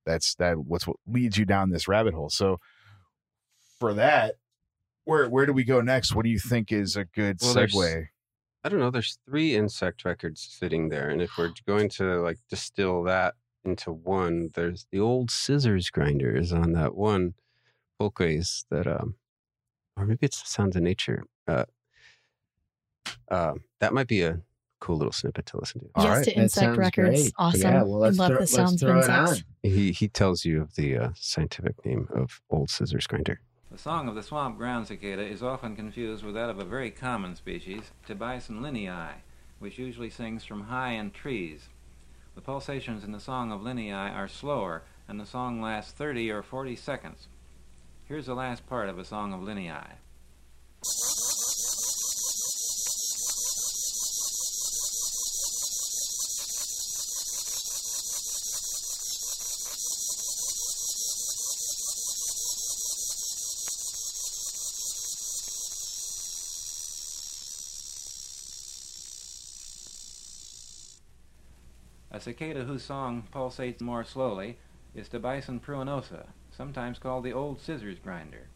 [0.06, 2.60] that's that what's what leads you down this rabbit hole so
[3.80, 4.36] for that
[5.06, 6.16] where where do we go next?
[6.16, 8.06] What do you think is a good Well, segue?
[8.64, 8.92] I don't know.
[8.92, 13.92] There's three insect records sitting there, and if we're going to like distill that into
[13.92, 17.34] one, there's the old scissors grinder is on that one
[17.98, 19.16] folkways that um,
[19.98, 21.24] or maybe it's the sounds of nature.
[21.48, 21.66] Uh,
[23.30, 24.40] uh, that might be a
[24.80, 25.90] cool little snippet to listen to.
[25.96, 26.24] All yes, right.
[26.26, 27.22] to Insect sounds Records.
[27.22, 27.34] great.
[27.38, 27.62] Awesome.
[27.62, 29.44] Yeah, well, let's I love throw- the let's sounds of insects.
[29.64, 33.40] He he tells you of the uh, scientific name of old scissors grinder.
[33.72, 36.92] The song of the swamp ground cicada is often confused with that of a very
[36.92, 39.14] common species, Tibicen linnei,
[39.58, 41.70] which usually sings from high in trees.
[42.36, 46.44] The pulsations in the song of linnei are slower, and the song lasts 30 or
[46.44, 47.28] 40 seconds.
[48.06, 49.94] Here's the last part of a song of linnei.
[72.24, 74.58] Cicada whose song pulsates more slowly
[74.96, 78.48] is Tibicen pruinosa, sometimes called the old scissors grinder.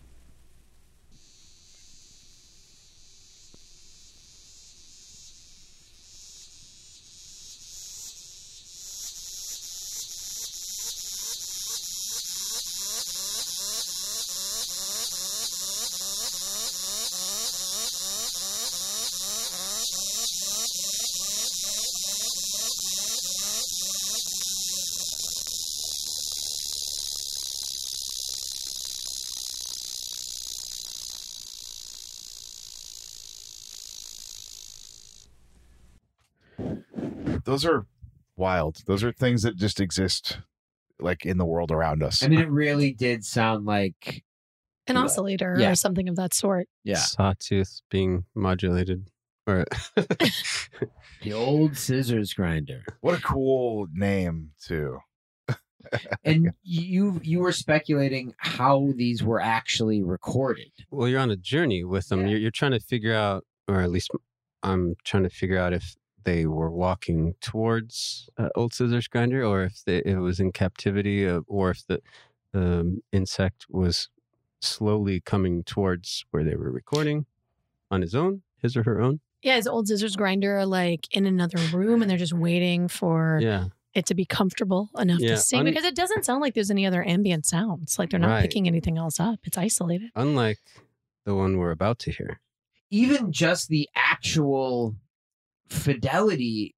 [37.47, 37.87] Those are
[38.35, 38.83] wild.
[38.85, 40.39] Those are things that just exist
[40.99, 42.21] like in the world around us.
[42.23, 44.23] I mean, it really did sound like
[44.87, 45.03] An Yeah.
[45.03, 45.71] oscillator Yeah.
[45.71, 46.67] or something of that sort.
[46.83, 49.09] yeah, Sawtooth being modulated.
[49.47, 49.63] Or
[51.23, 52.83] the old scissors grinder.
[53.01, 54.99] what a cool name too.
[56.25, 60.71] And you you were speculating how these were actually recorded.
[60.91, 62.21] well, you're on a journey with them.
[62.21, 62.27] Yeah.
[62.31, 64.11] You're, you're trying to figure out, or at least
[64.63, 65.95] I'm trying to figure out if
[66.27, 71.25] they were walking towards uh, Old Scissors Grinder, or if they, it was in captivity,
[71.27, 72.01] uh, or if the
[72.53, 74.09] um, insect was
[74.59, 77.25] slowly coming towards where they were recording
[77.89, 79.21] on his own, his or her own.
[79.41, 83.65] Yeah, is old scissors grinder like in another room and they're just waiting for Yeah,
[83.93, 86.71] it to be comfortable enough Yeah, to sing un- because it doesn't sound like there's
[86.71, 87.97] any other ambient sounds.
[87.97, 88.41] Like they're not Right.
[88.41, 89.39] picking anything else up.
[89.45, 90.09] It's isolated.
[90.15, 90.59] Unlike
[91.23, 92.41] the one we're about to hear.
[92.89, 94.95] even just the actual
[95.69, 96.75] fidelity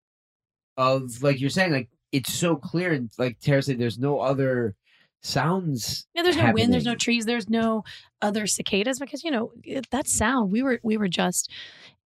[0.77, 4.75] of like you're saying like it's so clear and like Tara said there's no other
[5.23, 7.85] sounds Yeah, there's no wind, there's no trees, there's no
[8.23, 9.53] other cicadas because you know
[9.91, 10.53] that sound.
[10.53, 11.51] We were we were just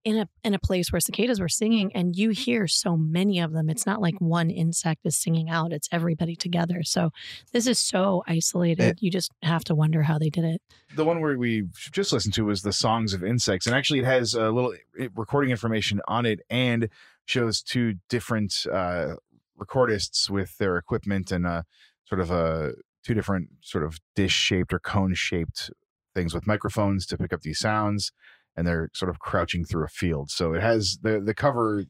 [0.04, 3.52] in a in a place where cicadas were singing, and you hear so many of
[3.52, 3.68] them.
[3.70, 6.82] It's not like one insect is singing out; it's everybody together.
[6.82, 7.10] So
[7.52, 8.98] this is so isolated.
[9.00, 10.62] you just have to wonder how they did it.
[10.96, 14.04] the one where we just listened to was the songs of insects and actually it
[14.04, 14.74] has a little
[15.14, 16.88] recording information on it and
[17.24, 19.14] shows two different uh
[19.58, 21.62] recordists with their equipment and uh
[22.04, 22.72] sort of a
[23.04, 25.70] two different sort of dish shaped or cone shaped
[26.14, 28.12] things with microphones to pick up these sounds
[28.56, 31.84] and they're sort of crouching through a field so it has the the cover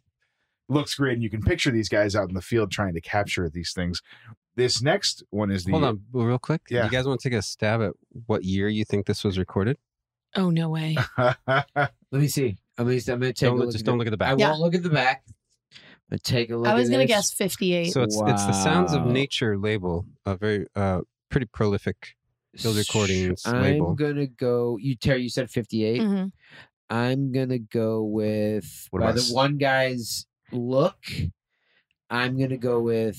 [0.69, 3.49] looks great and you can picture these guys out in the field trying to capture
[3.51, 4.01] these things
[4.55, 6.61] this next one is the Hold on, real quick.
[6.69, 6.85] Yeah.
[6.85, 7.93] You guys want to take a stab at
[8.27, 9.79] what year you think this was recorded?
[10.37, 10.95] Oh no way!
[11.19, 13.97] let me see I'm gonna, I'm gonna take Don't a look- look just at don't
[13.97, 14.35] the- look at the back.
[14.35, 14.51] I Yeah.
[14.51, 15.25] won't look at the back
[16.11, 17.09] but take a look I was at gonna this.
[17.17, 17.93] guess fifty eight.
[17.93, 22.15] So it's it's the Sounds of Nature label, a very uh pretty prolific
[22.57, 23.95] field recordings I'm label.
[23.95, 26.25] gonna go you Terry you said 58 hmm
[26.91, 30.97] I'm gonna go with What by about the s- one guy's look.
[32.11, 33.19] I'm gonna go with.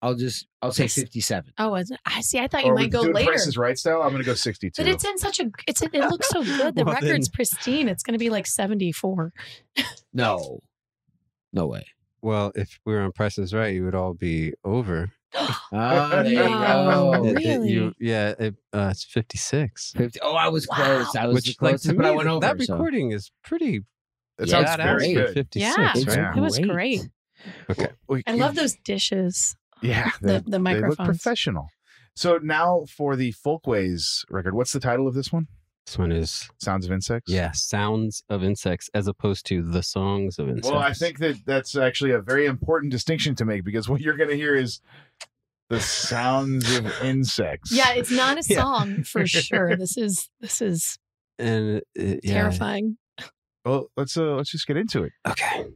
[0.00, 0.46] I'll just.
[0.62, 0.94] I'll say Yes.
[0.94, 1.52] 57.
[1.58, 1.98] Oh, was it?
[2.06, 2.38] I see.
[2.38, 3.32] I thought you or we might go doing later.
[3.32, 4.02] Price is Right style.
[4.02, 4.80] I'm going to go 62.
[4.80, 5.50] But it's in such a.
[5.66, 6.76] It's it looks so good.
[6.76, 7.88] The Well, record's then- pristine.
[7.88, 9.32] It's going to be like seventy four.
[10.12, 10.60] No,
[11.52, 11.84] no way.
[12.22, 15.10] Well, if we were on Prices Right, you would all be over.
[15.34, 15.60] Oh,
[16.22, 17.24] there you No, go.
[17.24, 19.92] It- it- you- yeah, it, uh, it's 56.
[19.96, 20.20] 50.
[20.22, 21.14] Oh, I was close.
[21.14, 22.40] I was Which, the like, closest, to but I went over.
[22.40, 23.80] that so- recording is pretty
[24.38, 25.26] That Yeah, sounds it's very great.
[25.26, 25.34] good.
[25.34, 25.92] 56, Yeah.
[25.96, 26.32] It's Yeah.
[26.36, 26.70] It was great.
[26.70, 27.00] great.
[27.70, 27.88] Okay.
[28.08, 29.56] We- I love those dishes.
[29.82, 31.06] Yeah, The they, the they look microphones.
[31.08, 31.68] professional.
[32.16, 35.46] So now for the Folkways record, what's the title of this one?
[35.88, 37.32] This one is, Sounds of Insects.
[37.32, 40.68] yeah, Sounds of Insects as opposed to The Songs of Insects.
[40.68, 44.18] Well, I think that that's actually a very important distinction to make because what you're
[44.18, 44.82] going to hear is
[45.70, 47.72] the sounds of insects.
[47.72, 48.60] Yeah, it's not a Yeah.
[48.60, 49.76] song for sure.
[49.78, 50.98] This is this is
[51.38, 52.34] And uh, yeah.
[52.34, 52.98] terrifying.
[53.64, 55.12] Well, let's uh, let's just get into it.
[55.26, 55.68] Okay.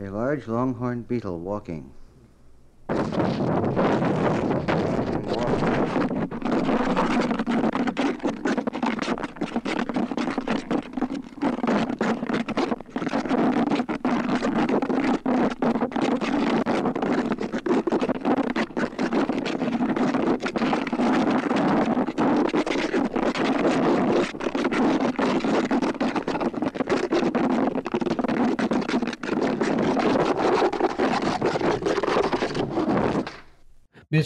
[0.00, 1.92] A large longhorn beetle walking.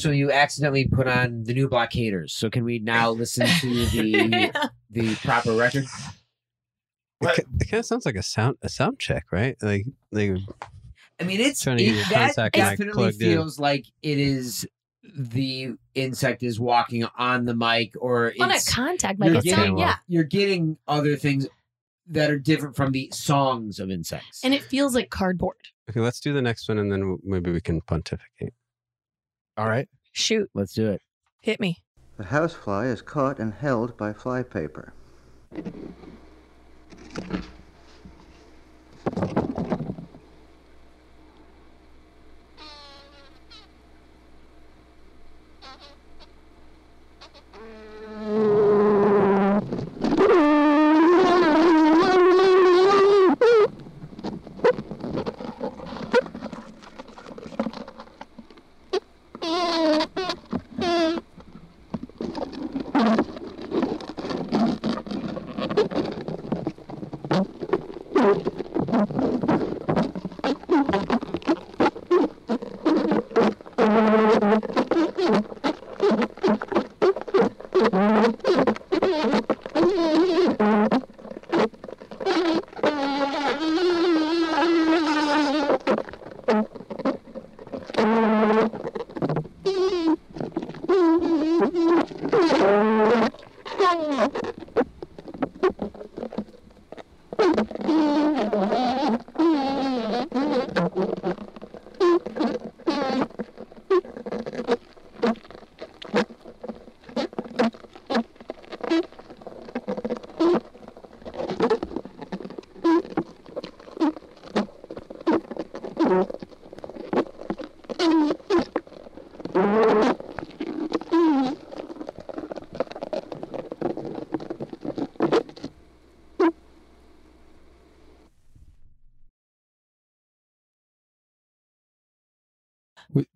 [0.03, 2.31] Mitchell, you accidentally put on the new blockaders.
[2.31, 4.53] So can we now listen to the
[4.91, 5.85] the proper record?
[7.19, 7.39] What?
[7.39, 9.57] It, kind of sounds like a sound a sound check, right?
[9.63, 10.33] Like like
[11.21, 13.33] I mean, it's Trying to it, that definitely plugged in.
[13.33, 14.67] feels like it is
[15.15, 19.35] the insect is walking on the mic, or On a contact mic.
[19.35, 19.95] It's getting, not, yeah.
[20.09, 21.47] you're getting other things
[22.09, 24.45] that are different from the songs of insects.
[24.45, 25.57] And it feels like cardboard.
[25.89, 28.53] okay, let's do the next one and then maybe we can pontificate.
[29.57, 29.89] All right.
[30.13, 31.03] Shoot, let's do it.
[31.41, 31.79] hit me.
[32.17, 34.93] The housefly is caught and held by flypaper.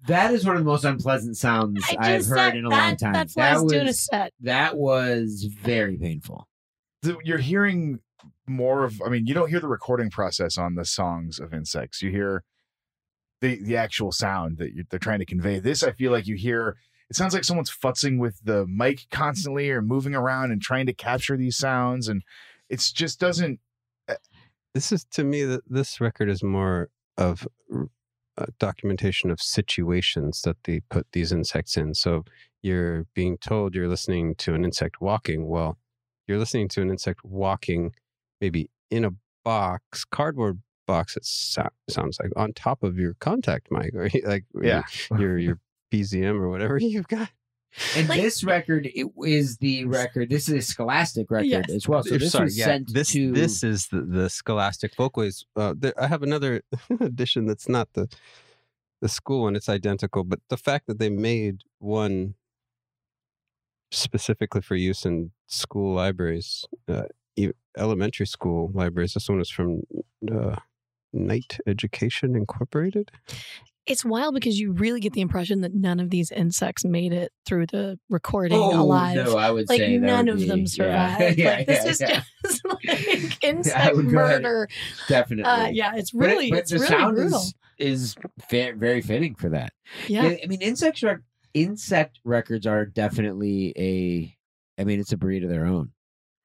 [0.06, 2.96] That is one of the most unpleasant sounds I I've heard in a that, long
[2.96, 3.12] time.
[3.12, 4.32] That's why I that was, doing a set.
[4.40, 6.48] that was very painful.
[7.02, 8.00] The- You're hearing
[8.46, 9.00] more of.
[9.04, 12.02] I mean, you don't hear the recording process on the songs of insects.
[12.02, 12.44] You hear
[13.40, 15.58] the the actual sound that you, they're trying to convey.
[15.58, 16.76] This, I feel like you hear.
[17.08, 20.92] It sounds like someone's futzing with the mic constantly or moving around and trying to
[20.92, 22.22] capture these sounds, and
[22.68, 23.60] it's just doesn't.
[24.08, 24.14] Eh
[24.74, 27.48] this is to me that this record is more of
[28.38, 31.94] a documentation of situations that they put these insects in.
[31.94, 32.24] So
[32.62, 35.46] you're being told you're listening to an insect walking.
[35.48, 35.78] Well,
[36.26, 37.92] you're listening to an insect walking,
[38.40, 39.10] maybe in a
[39.44, 41.16] box, cardboard box.
[41.16, 44.82] It so- sounds like on top of your contact mic, or like Yeah.
[45.18, 45.58] your your
[45.92, 47.30] PZM or whatever you've got.
[47.94, 50.30] And Like- this record it is the record.
[50.30, 51.70] This is a Scholastic record Yes.
[51.70, 52.02] as well.
[52.02, 55.44] So this sorry, was yeah, sent this to this is the, the Scholastic Folkways.
[55.54, 56.62] Uh, there, I have another
[57.00, 58.08] edition that's not the
[59.02, 59.56] the school one.
[59.56, 62.34] It's identical, but the fact that they made one
[63.90, 67.02] specifically for use in school libraries, uh,
[67.76, 69.12] elementary school libraries.
[69.14, 69.82] This one is from
[70.32, 70.56] uh,
[71.12, 73.10] Night Education Incorporated.
[73.86, 77.32] It's wild because you really get the impression that none of these insects made it
[77.46, 79.14] through the recording oh, alive.
[79.16, 81.38] No, I would like say that none of be- them survived.
[81.38, 82.22] Yeah, like this yeah, is yeah.
[82.44, 84.42] just like insect would go ahead.
[84.42, 84.68] murder.
[85.08, 85.44] definitely.
[85.50, 87.38] Uh, yeah, it's But it- really but it's the really sound brutal.
[87.38, 88.14] is is
[88.48, 89.72] fa- very fitting for that.
[90.08, 90.34] yeah.
[90.42, 91.20] I mean, insect rec-
[91.54, 94.36] insect records are definitely a.
[94.80, 95.92] I mean, it's a breed of their own,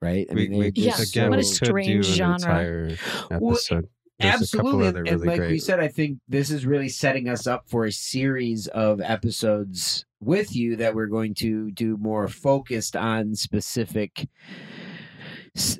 [0.01, 0.27] right?
[0.29, 2.07] I we, mean, we they're Yeah, just again what a we so- could do strange
[2.09, 2.35] an genre.
[2.35, 2.97] entire
[3.31, 3.87] Well, episode.
[4.21, 7.69] There's Absolutely, and, really like we said, I think this is really setting us up
[7.69, 13.35] for a series of episodes with you that we're going to do more focused on
[13.35, 14.27] specific,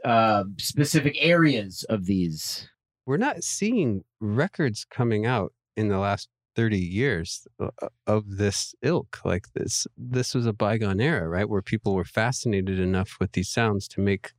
[0.04, 2.68] uh, specific areas of these.
[3.06, 7.70] we're not seeing records coming out in the last 30 years uh,
[8.08, 12.78] of this ilk like this this was a bygone era right where people were fascinated
[12.78, 14.32] enough with these sounds to make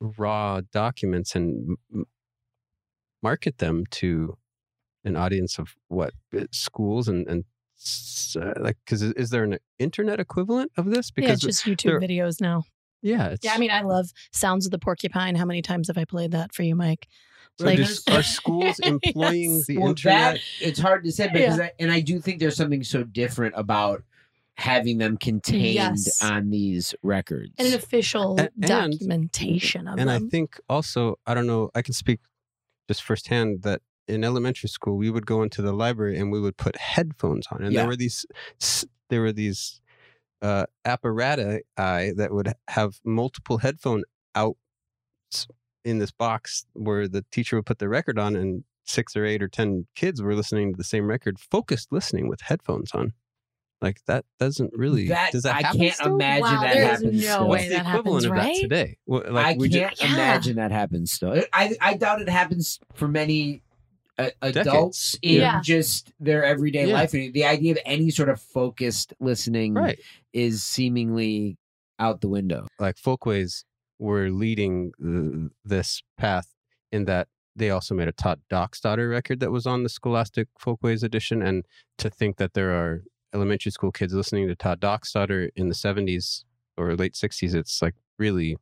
[0.00, 1.76] raw documents and
[3.24, 4.36] market them to
[5.04, 7.44] an audience of what uh, schools and and
[8.40, 11.64] uh, like because is, is there an internet equivalent of this yeah, because it's just
[11.64, 12.62] YouTube videos now.
[13.02, 15.34] yeah it's Yeah, I mean, I love Sounds of the Porcupine.
[15.34, 17.08] How many times have I played that for you, Mike?
[17.58, 19.66] so like- just are schools employing Yes.
[19.66, 22.56] the well, internet that it's hard to say because, I, and I do think there's
[22.56, 24.02] something so different about
[24.56, 26.22] having them contained Yes.
[26.22, 27.52] on these records.
[27.58, 30.00] And an official and- documentation of it.
[30.00, 32.20] and I think also, I don't know, I can speak
[32.88, 36.56] just firsthand that in elementary school we would go into the library and we would
[36.56, 37.80] put headphones on, and Yeah.
[37.80, 38.26] there were these,
[39.08, 39.80] there were these
[40.42, 44.02] uh, apparatus that would have multiple headphone
[44.34, 44.58] outs
[45.84, 49.42] in this box where the teacher would put the record on, and six or eight
[49.42, 53.12] or ten kids were listening to the same record, focused listening with headphones on.
[53.84, 55.08] Like that doesn't really.
[55.08, 56.14] that does that I happen can't still?
[56.14, 57.12] imagine Wow, that there is happens.
[57.22, 57.42] no still.
[57.42, 58.54] way What's the that equivalent happens, of right?
[58.56, 58.96] that today?
[59.06, 60.14] Well, Like I we can't just, Yeah.
[60.14, 61.42] imagine that happens still.
[61.52, 63.62] I I doubt it happens for many
[64.16, 65.60] uh, adults in Yeah.
[65.62, 66.94] just their everyday Yeah.
[66.94, 67.14] life.
[67.14, 69.98] And the idea of any sort of focused listening right.
[70.32, 71.58] is seemingly
[71.98, 72.66] out the window.
[72.78, 73.64] like folkways
[73.98, 76.48] were leading th- this path
[76.90, 81.02] in that they also made a Tod Dockstader record that was on the Scholastic Folkways
[81.04, 81.40] edition.
[81.42, 81.64] And
[81.98, 83.02] to think that there are
[83.34, 86.44] elementary school kids listening to Tod Dockstader in the 70s
[86.76, 88.56] or late 60s, it's like really,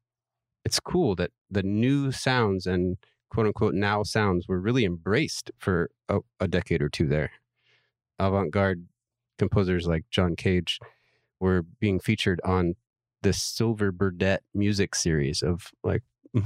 [0.64, 2.96] it's cool that the new sounds and
[3.30, 7.30] quote unquote now sounds were really embraced for a, a decade or two there.
[8.18, 8.86] Avant garde
[9.38, 10.78] composers like John Cage
[11.40, 12.74] were being featured on
[13.22, 16.02] this Silver Burdett music series of like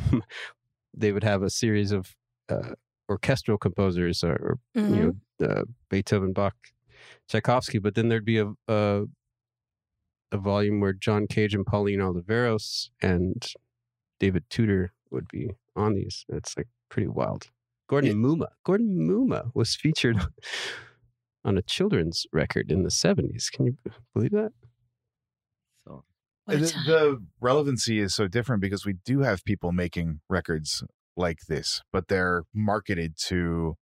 [0.95, 2.14] they would have a series of
[2.49, 2.74] uh,
[3.09, 4.97] orchestral composers or, or Mhm.
[4.97, 5.03] you
[5.41, 6.55] know uh, Beethoven, Bach,
[7.28, 9.05] Tchaikovsky, but then there'd be a, a
[10.32, 13.47] a volume where John Cage and Pauline Oliveros and
[14.18, 16.24] David Tudor would be on these.
[16.28, 17.51] It's like pretty wild.
[17.88, 20.18] Gordon Mumma, Gordon Mumma was featured
[21.44, 23.51] on a children's record in the '70s.
[23.53, 23.76] Can you
[24.12, 24.53] believe that?
[25.86, 26.05] So
[26.49, 30.82] the, the relevancy is so different because we do have people making records
[31.16, 33.76] like this, but they're marketed to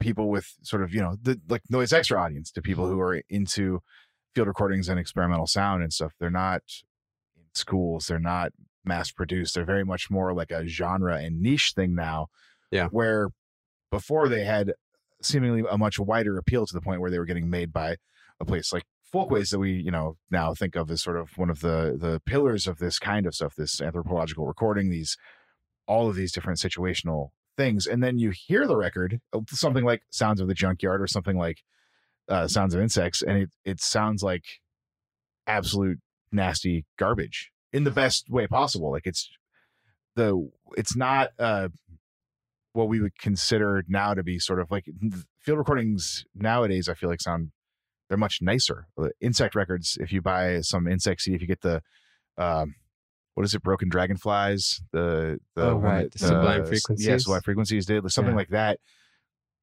[0.00, 3.20] people with sort of you know the like noise extra audience to people who are
[3.28, 3.80] into
[4.34, 6.12] field recordings and experimental sound and stuff.
[6.18, 6.62] They're not
[7.36, 8.06] in schools.
[8.06, 8.52] They're not
[8.84, 9.54] mass produced.
[9.54, 12.28] They're very much more like a genre and niche thing now.
[12.70, 12.88] Yeah.
[12.88, 13.30] Where
[13.90, 14.74] before they had
[15.22, 17.96] seemingly a much wider appeal to the point where they were getting made by
[18.40, 21.50] a place like folkways that we you know now think of as sort of one
[21.50, 25.16] of the the pillars of this kind of stuff this anthropological recording these
[25.86, 30.00] all of these different situational things and then you hear the record uh, something like
[30.08, 31.58] sounds of the junkyard or something like
[32.28, 34.44] uh, sounds of insects, and it it sounds like
[35.46, 35.98] absolute
[36.30, 38.90] nasty garbage in the best way possible.
[38.90, 39.30] Like it's
[40.14, 41.68] the it's not uh
[42.74, 44.84] what we would consider now to be sort of like
[45.40, 46.88] field recordings nowadays.
[46.88, 47.50] I feel like sound
[48.08, 48.86] they're much nicer.
[48.98, 51.82] Uh, Insect records, if you buy some insect if you get the
[52.36, 52.74] um,
[53.38, 57.22] what is it, broken dragonflies, the the Oh, one right, that, Sublime uh, Yeah, Frequencies.
[57.22, 58.36] sublime frequencies did something Yeah.
[58.36, 58.80] like that.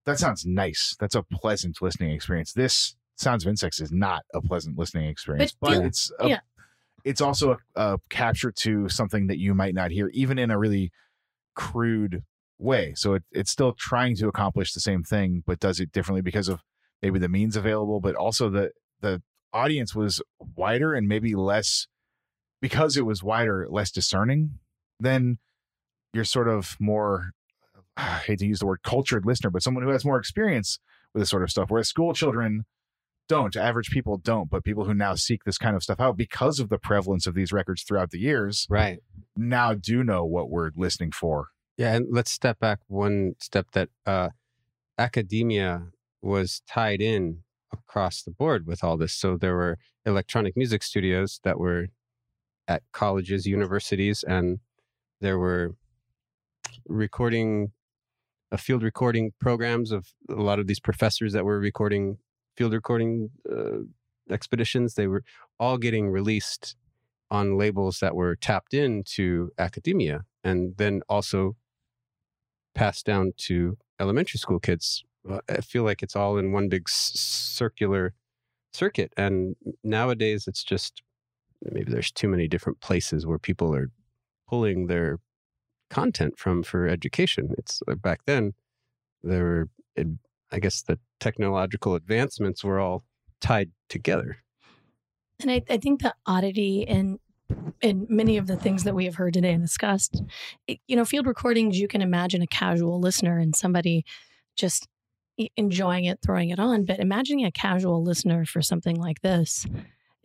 [0.05, 0.95] That sounds nice.
[0.97, 2.53] That's a pleasant listening experience.
[2.53, 6.29] This Sounds of Insects is not a pleasant listening experience, But but, do- it's a,
[6.29, 6.39] yeah.
[7.03, 10.57] it's also a, a capture to something that you might not hear, even in a
[10.57, 10.93] really
[11.53, 12.23] crude
[12.57, 12.93] way.
[12.95, 16.47] So it, it's still trying to accomplish the same thing, but does it differently because
[16.47, 16.61] of
[17.01, 18.71] maybe the means available, but also the
[19.01, 19.21] the
[19.51, 20.21] audience was
[20.55, 21.87] wider and maybe less
[22.65, 24.57] because it was wider, less discerning
[24.99, 25.37] then
[26.13, 27.31] you're sort of more
[27.97, 30.79] I hate to use the word cultured listener, but someone who has more experience
[31.13, 31.69] with this sort of stuff.
[31.69, 32.65] Whereas school children
[33.29, 36.59] don't, average people don't, but people who now seek this kind of stuff out because
[36.59, 38.99] of the prevalence of these records throughout the years Right.
[39.35, 41.49] now do know what we're listening for.
[41.77, 44.29] Yeah, and let's step back one step that uh,
[44.97, 45.87] academia
[46.21, 49.13] was tied in across the board with all this.
[49.13, 51.87] So there were electronic music studios that were
[52.67, 54.59] at colleges, universities, and
[55.21, 55.75] there were
[56.87, 57.71] recording,
[58.51, 62.17] uh, field recording programs of a lot of these professors that were recording
[62.57, 63.79] field recording uh,
[64.29, 64.95] expeditions.
[64.95, 65.23] They were
[65.59, 66.75] all getting released
[67.31, 71.55] on labels that were tapped into academia and then also
[72.75, 75.03] passed down to elementary school kids.
[75.49, 78.13] I feel like it's all in one big circular
[78.73, 79.11] circuit.
[79.17, 81.01] And nowadays, it's just
[81.71, 83.89] maybe there's too many different places where people are
[84.47, 85.19] pulling their
[85.89, 87.53] content from for education.
[87.57, 88.53] It's like back then,
[89.23, 89.69] there were,
[90.51, 93.03] I guess, the technological advancements were all
[93.41, 94.37] tied together.
[95.39, 97.19] And I, I think the oddity in
[97.81, 100.23] in many of the things that we have heard today and discussed,
[100.67, 104.03] it, you know, field recordings, you can imagine a casual listener and somebody
[104.55, 104.87] just
[105.57, 106.85] enjoying it, throwing it on.
[106.85, 109.67] But imagining a casual listener for something like this,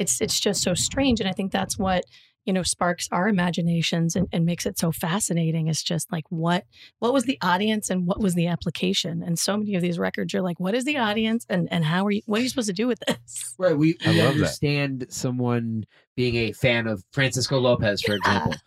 [0.01, 1.21] it's it's just so strange.
[1.21, 2.05] And I think that's what
[2.47, 5.69] you know sparks our imaginations and, and makes it so fascinating.
[5.69, 6.65] Is just like what
[6.99, 9.23] what was the audience and what was the application?
[9.23, 12.07] And so many of these records, you're like, what is the audience and and how
[12.07, 12.23] are you?
[12.27, 13.59] What are you supposed to do with this?
[13.59, 13.77] Right.
[13.77, 14.59] We, I we love that.
[14.59, 15.85] understand someone
[16.17, 18.17] being a fan of Francisco Lopez, for Yeah.
[18.17, 18.63] example,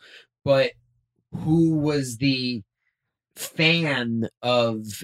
[0.46, 0.72] but
[1.34, 2.62] who was the
[3.36, 5.04] fan of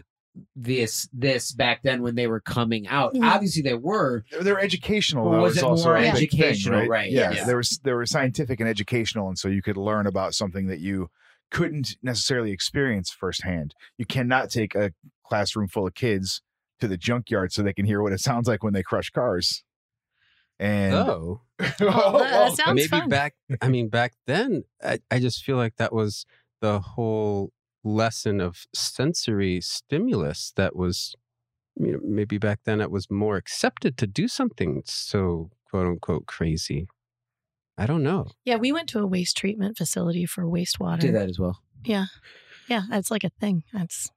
[0.56, 3.14] this this back then when they were coming out?
[3.14, 3.24] Mhm.
[3.24, 4.24] Obviously, they were.
[4.32, 5.28] They're, they're educational.
[5.28, 7.12] Or was it also more a big thing, educational, right?
[7.12, 7.46] Yeah, Yeah.
[7.46, 10.80] there was there was scientific and educational, and so you could learn about something that
[10.80, 11.10] you
[11.52, 13.74] couldn't necessarily experience firsthand.
[13.98, 14.92] You cannot take a
[15.26, 16.42] classroom full of kids
[16.80, 19.64] to the junkyard so they can hear what it sounds like when they crush cars.
[20.60, 21.42] And Oh,
[21.82, 23.08] Oh, that sounds maybe fun.
[23.10, 26.26] back i mean back then I, I just feel like that was
[26.62, 27.52] the whole
[27.96, 31.16] lesson of sensory stimulus that was
[31.76, 36.26] you know maybe back then it was more accepted to do something so quote unquote
[36.26, 36.88] crazy
[37.78, 41.00] i don't know Yeah, we went to a waste treatment facility for wastewater.
[41.02, 41.60] Did that as well.
[41.86, 42.06] Yeah,
[42.68, 43.64] Yeah, that's like a thing.
[43.74, 44.10] That's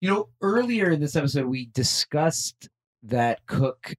[0.00, 2.68] You know, earlier in this episode, we discussed
[3.02, 3.94] that Cook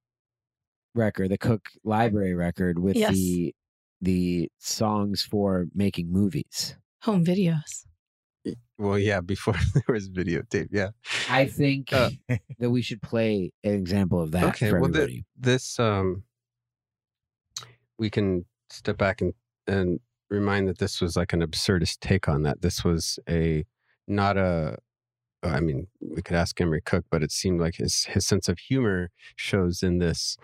[0.94, 3.14] record, the Cook Library record, with Yes.
[3.14, 3.56] the
[4.00, 6.76] the songs for making movies.
[7.02, 7.86] home videos.
[8.78, 10.90] Well yeah before there was videotape yeah.
[11.30, 12.10] I think Uh,
[12.60, 16.24] that we should play an example of that Okay, well, the- this um
[17.98, 19.34] we can step back and
[19.68, 22.62] and remind that this was like an absurdist take on that.
[22.62, 23.66] This was a
[24.08, 24.78] not a
[25.44, 28.58] i mean we could ask Emory Cook but it seemed like his his sense of
[28.58, 30.36] humor shows in this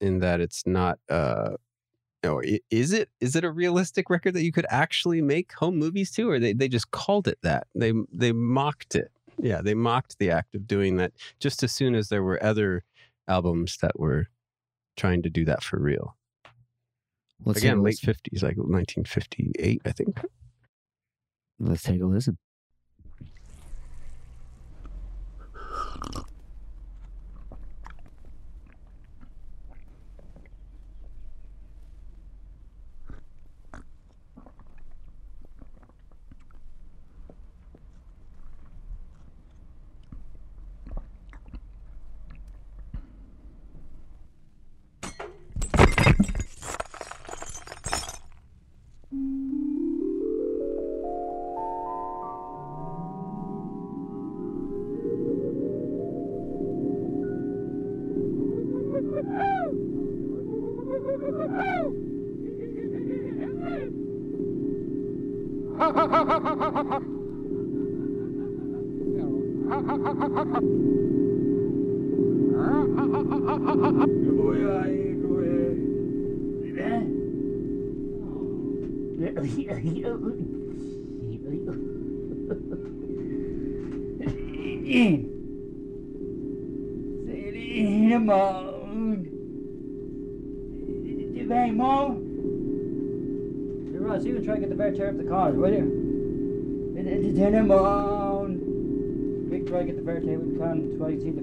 [0.00, 1.50] in that it's not uh
[2.28, 6.10] know, is it is it a realistic record that you could actually make home movies
[6.12, 7.66] to or they, they just called it that?
[7.74, 9.10] They they mocked it.
[9.38, 12.84] Yeah they mocked the act of doing that just as soon as there were other
[13.26, 14.26] albums that were
[14.96, 16.16] trying to do that for real.
[17.44, 20.20] Let's again late 50s like 1958 i think.
[21.58, 22.38] Let's take a listen.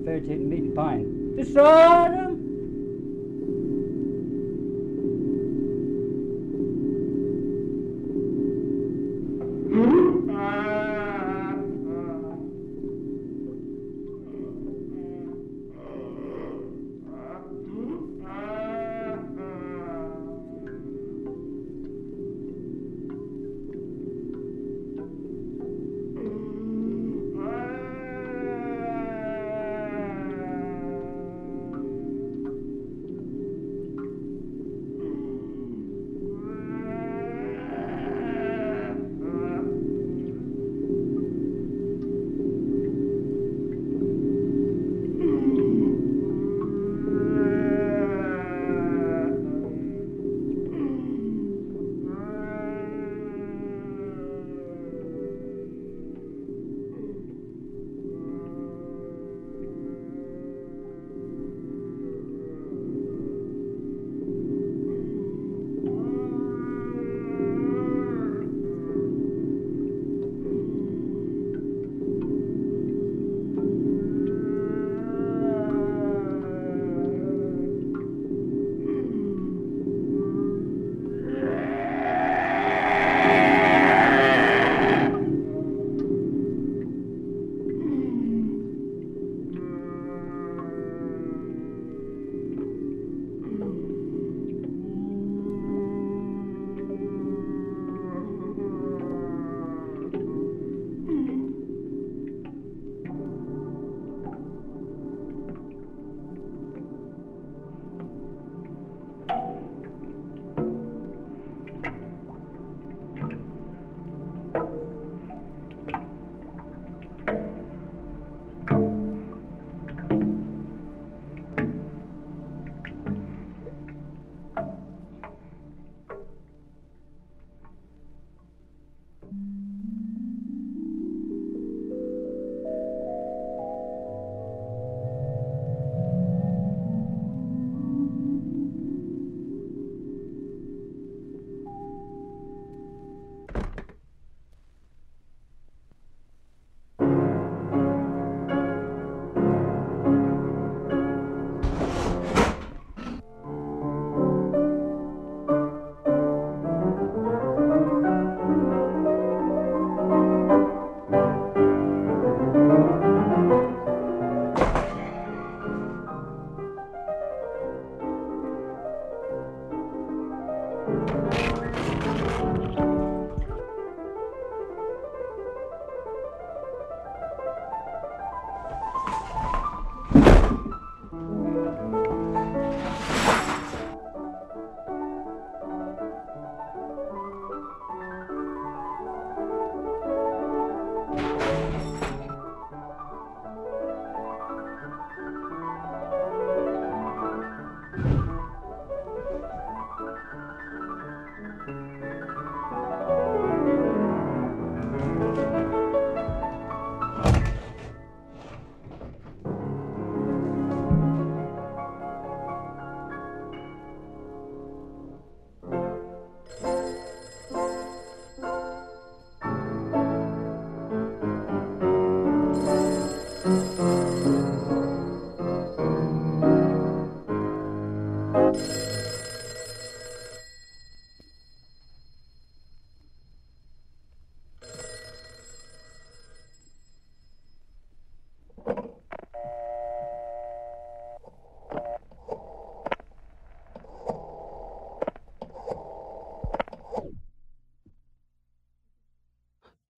[0.07, 2.06] Fair tape and pine.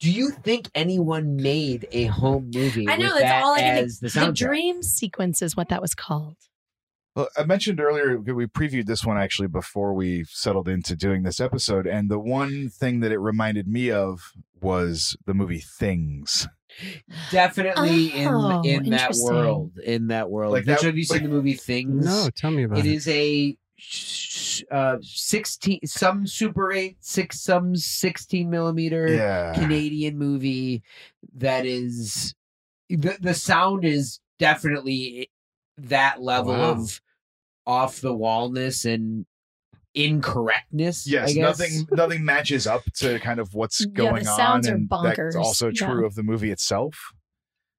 [0.09, 2.89] Do you think anyone made a home movie?
[2.89, 3.99] I know with that's that all I can think.
[3.99, 4.35] the The soundtrack?
[4.35, 6.37] dream sequence is what that was called.
[7.15, 11.39] Well, I mentioned earlier we previewed this one actually before we settled into doing this
[11.39, 16.47] episode, and the one thing that it reminded me of was the movie Things.
[17.29, 19.25] Definitely Oh, in in that interesting.
[19.35, 19.71] world.
[19.83, 20.53] In that world.
[20.53, 22.03] Like that- have you seen the movie Things?
[22.05, 22.93] No, tell me about It it.
[22.93, 24.18] is a sh-
[24.71, 30.83] uh, sixteen some Super Eight six some sixteen millimeter Yeah, Canadian movie
[31.35, 32.35] that is
[32.89, 35.29] the the sound is definitely
[35.77, 36.71] that level Wow.
[36.71, 37.01] of
[37.65, 39.25] off the wallness and
[39.93, 41.07] incorrectness.
[41.07, 41.59] I yes, guess.
[41.59, 44.89] nothing nothing matches up to kind of what's Yeah, the going sounds on, are and
[44.89, 45.33] bonkers.
[45.33, 46.05] that's also true Yeah.
[46.07, 47.11] of the movie itself.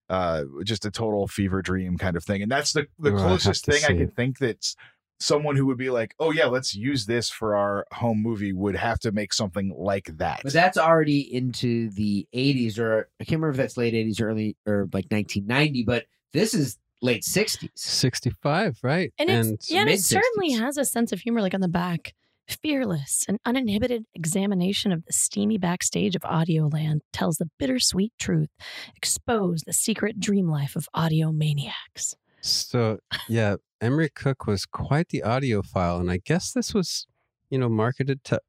[0.09, 3.65] Uh, just a total fever dream kind of thing, and that's the the Oh, closest
[3.65, 4.75] thing I see can think that's
[5.21, 8.77] someone who would be like, "Oh yeah, let's use this for our home movie." Would
[8.77, 10.41] have to make something like that.
[10.43, 14.31] But that's already into the 80s, or I can't remember if that's late 80s or
[14.31, 17.71] early or like 1990, but this is late 60s.
[17.75, 19.13] 65, right?
[19.19, 22.15] And it's yeah, and it certainly has a sense of humor, like on the back.
[22.63, 28.49] Fearless and uninhibited examination of the steamy backstage of Audioland tells the bittersweet truth.
[28.97, 32.17] Expose the secret dream life of audio maniacs.
[32.41, 37.07] So yeah, Emory Cook was quite the audiophile, and I guess this was,
[37.51, 38.41] you know, marketed to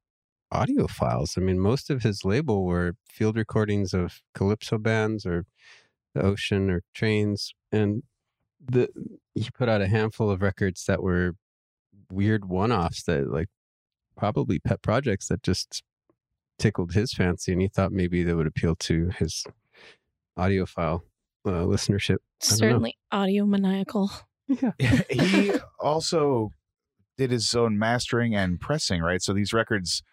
[0.54, 1.38] audiophiles.
[1.38, 5.46] I mean, most of his label were field recordings of calypso bands or
[6.14, 8.04] the ocean or trains, and
[8.64, 8.90] the
[9.34, 11.34] he put out a handful of records that were
[12.12, 13.48] weird one-offs that like
[14.18, 15.84] probably pet projects that just
[16.60, 19.46] tickled his fancy, and he thought maybe they would appeal to his
[20.38, 21.02] audiophile
[21.46, 22.18] uh, listenership.
[22.18, 22.56] I don't know.
[22.58, 24.12] Certainly audio maniacal.
[24.48, 24.72] Yeah.
[25.10, 26.52] he also
[27.18, 29.22] did his own mastering and pressing, right?
[29.22, 30.04] So these records,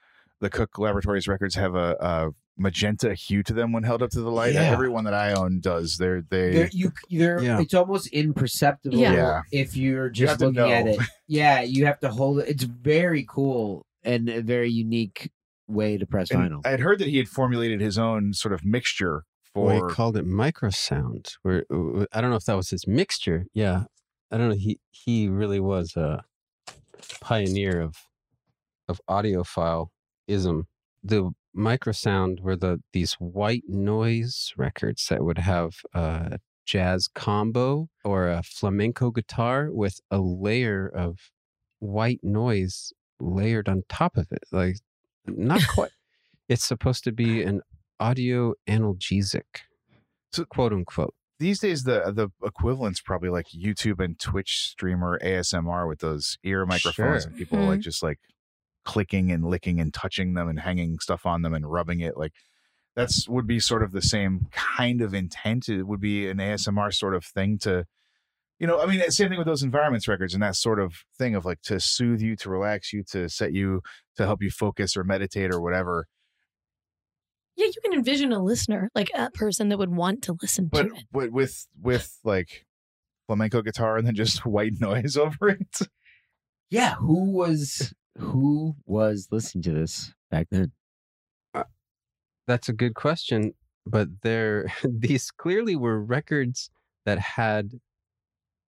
[0.40, 4.20] the Cook Laboratories records, have a, a magenta hue to them when held up to
[4.20, 4.54] the light.
[4.54, 4.62] Yeah.
[4.62, 5.96] Every one that I own does.
[5.96, 6.50] They're they.
[6.52, 7.60] They're, you, they're, Yeah.
[7.60, 9.12] It's almost imperceptible Yeah.
[9.12, 9.40] Yeah.
[9.52, 10.98] if you're just have to looking at it.
[11.30, 12.48] Yeah, you have to hold it.
[12.48, 15.30] It's very cool and a very unique
[15.66, 16.66] way to press and vinyl.
[16.66, 19.24] I had heard that he had formulated his own sort of mixture
[19.64, 21.36] Well, he called it microsound.
[21.42, 23.46] Where uh, I don't know if that was his mixture.
[23.54, 23.84] Yeah,
[24.30, 24.54] I don't know.
[24.54, 26.24] He he really was a
[27.20, 27.96] pioneer of
[28.88, 29.88] of audiophile
[30.26, 30.66] ism.
[31.02, 38.28] The microsound were the these white noise records that would have a jazz combo or
[38.28, 41.30] a flamenco guitar with a layer of
[41.78, 44.44] white noise layered on top of it.
[44.52, 44.76] Like
[45.26, 45.90] not quite.
[46.48, 47.62] it's supposed to be an
[48.00, 49.42] audio analgesic,
[50.32, 51.14] So- quote unquote.
[51.38, 56.66] these days, the the equivalent's probably like YouTube and Twitch streamer ASMR with those ear
[56.66, 57.30] microphones Sure.
[57.30, 57.80] and people like mm-hmm.
[57.82, 58.18] just like
[58.84, 62.32] clicking and licking and touching them and hanging stuff on them and rubbing it like
[62.96, 66.90] that's would be sort of the same kind of intent it would be an asmr
[66.92, 67.84] sort of thing to
[68.58, 71.34] you know i mean same thing with those environments records and that sort of thing
[71.34, 73.82] of like to soothe you to relax you to set you
[74.16, 76.06] to help you focus or meditate or whatever
[77.58, 80.84] Yeah, you can envision a listener, like a person that would want to listen but
[80.84, 81.04] to it.
[81.12, 82.64] but with with like
[83.26, 85.88] flamenco guitar and then just white noise over it
[86.70, 90.72] yeah, who was who was listening to this back then?
[91.54, 91.64] Uh,
[92.46, 93.54] that's a good question,
[93.86, 96.70] but there these clearly were records
[97.06, 97.72] that had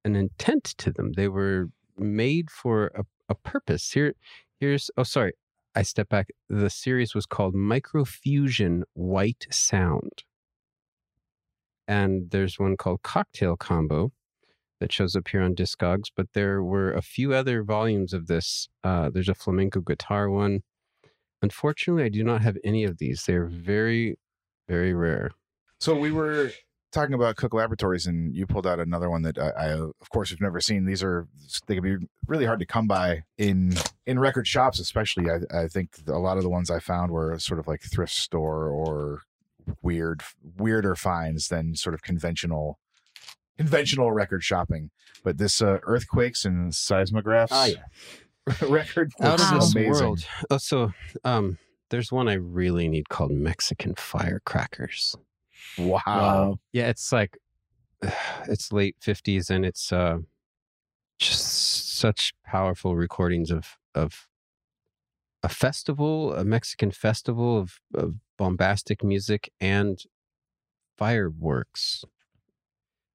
[0.05, 1.13] an intent to them.
[1.13, 1.69] They were
[1.99, 3.93] made for a, a purpose.
[3.93, 4.15] Here
[4.59, 5.33] here's oh sorry,
[5.75, 6.29] I step back.
[6.49, 10.25] The series was called Microfusion White Sound.
[11.87, 14.13] And there's one called Cocktail Combo
[14.81, 18.69] that shows up here on Discogs, but there were a few other volumes of this.
[18.83, 20.63] Uh, there's a flamenco guitar one.
[21.43, 23.25] Unfortunately, I do not have any of these.
[23.25, 24.19] They're very,
[24.69, 25.31] very rare.
[25.79, 26.51] So we were
[26.93, 30.31] talking about Cook Laboratories, and you pulled out another one that I, I of course,
[30.31, 30.85] have never seen.
[30.87, 31.27] These are
[31.67, 33.75] they can be really hard to come by in
[34.07, 35.31] in record shops, especially.
[35.31, 38.13] I, I think a lot of the ones I found were sort of like thrift
[38.15, 39.23] store or
[39.83, 40.23] weird
[40.57, 42.79] weirder finds than sort of conventional
[43.57, 44.91] conventional record shopping.
[45.23, 48.55] But this uh, earthquakes and seismographs Ah, yeah.
[48.69, 49.91] record Out looks of this amazing.
[49.93, 50.27] world.
[50.51, 50.93] Oh, so
[51.25, 51.59] um,
[51.91, 55.15] there's one I really need called Mexican Firecrackers.
[55.79, 56.59] Wow.
[56.73, 57.37] Yeah, it's like
[58.49, 60.19] it's late fifties, and it's uh,
[61.19, 64.27] just such powerful recordings of of
[65.43, 69.99] a festival, a Mexican festival of, of bombastic music and
[70.97, 72.05] fireworks.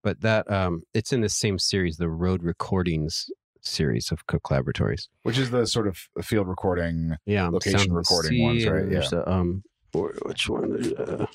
[0.04, 3.30] But that um, it's in the same series, the Road Recordings
[3.62, 5.10] series of Cook Laboratories.
[5.24, 7.16] Which is the sort of field recording.
[7.26, 9.14] Yeah, um, Location Sound of the recording ones, right?
[9.14, 10.94] A, um, which one?
[10.96, 11.26] Uh,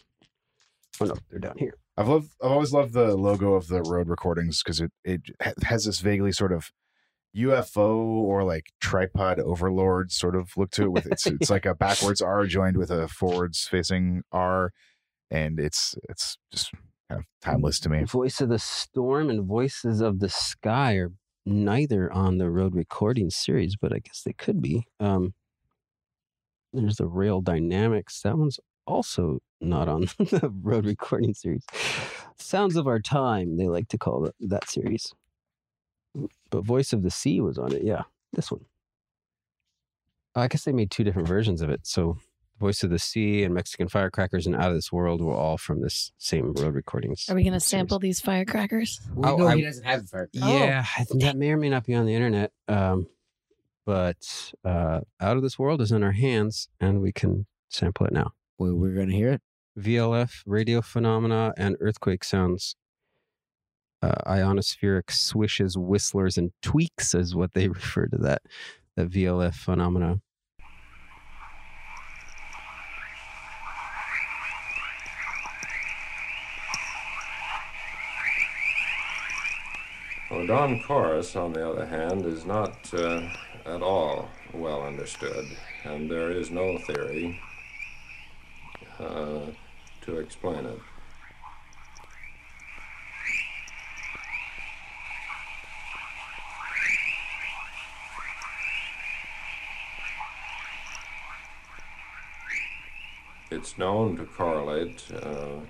[1.01, 1.75] oh no, they're down here.
[1.97, 5.21] I've loved, I've always loved the logo of the road recordings because it it
[5.65, 6.71] has this vaguely sort of
[7.37, 10.93] UFO or like tripod overlord sort of look to it.
[10.93, 14.73] With it's it's like a backwards R joined with a forwards facing R,
[15.31, 16.73] and it's it's just
[17.09, 18.05] kind of timeless to me.
[18.05, 21.13] Voice of the Storm and Voices of the Sky are
[21.47, 24.85] neither on the Road Recording series, but I guess they could be.
[24.99, 25.35] Um,
[26.73, 28.21] there's the Rail Dynamics.
[28.23, 28.59] That one's
[28.91, 31.65] also not on the Road Recording series.
[32.37, 35.13] Sounds of Our Time, they like to call it, that series.
[36.51, 37.83] But Voice of the Sea was on it.
[37.85, 38.65] Yeah, this one.
[40.35, 41.81] I guess they made two different versions of it.
[41.87, 42.19] So
[42.59, 45.81] Voice of the Sea and Mexican Firecrackers and Out of This World were all from
[45.83, 47.27] this same road recordings.
[47.29, 49.01] Are we going to sample these firecrackers?
[49.15, 50.29] We Oh, know I- he doesn't have the fire.
[50.33, 52.53] Yeah, I think that may or may not be on the internet.
[52.69, 53.07] Um,
[53.87, 58.13] but uh, Out of This World is in our hands, and we can sample it
[58.13, 58.33] now.
[58.61, 59.41] Well, we're gonna hear it.
[59.79, 62.77] VLF, radio phenomena, and earthquake sounds.
[64.03, 68.43] Uh, ionospheric swishes, whistlers, and tweaks is what they refer to that.
[68.97, 70.21] That VLF phenomena.
[80.31, 83.23] Well, Dawn chorus, on the other hand, is not uh,
[83.65, 85.47] at all well understood,
[85.85, 87.41] and there is no theory
[89.01, 89.47] uh,
[90.03, 90.79] to explain it.
[103.51, 105.61] It's known to correlate uh,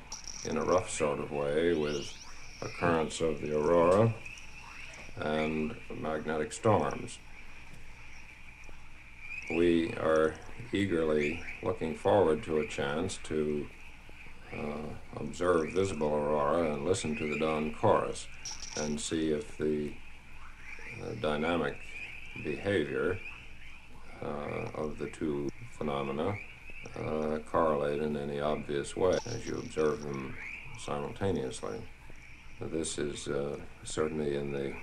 [0.45, 2.13] in a rough sort of way with
[2.61, 4.15] occurrence of the aurora
[5.17, 7.19] and magnetic storms.
[9.51, 10.35] We are
[10.73, 13.67] eagerly looking forward to a chance to
[14.57, 18.29] uh, observe visible aurora and listen to the dawn chorus
[18.77, 19.93] and see if the
[21.03, 21.77] uh, dynamic
[22.45, 23.19] behavior
[24.23, 26.35] uh, of the two phenomena
[26.97, 30.35] uh, correlate in any obvious way as you observe them
[30.79, 31.81] simultaneously.
[32.61, 34.75] This is uh, certainly in the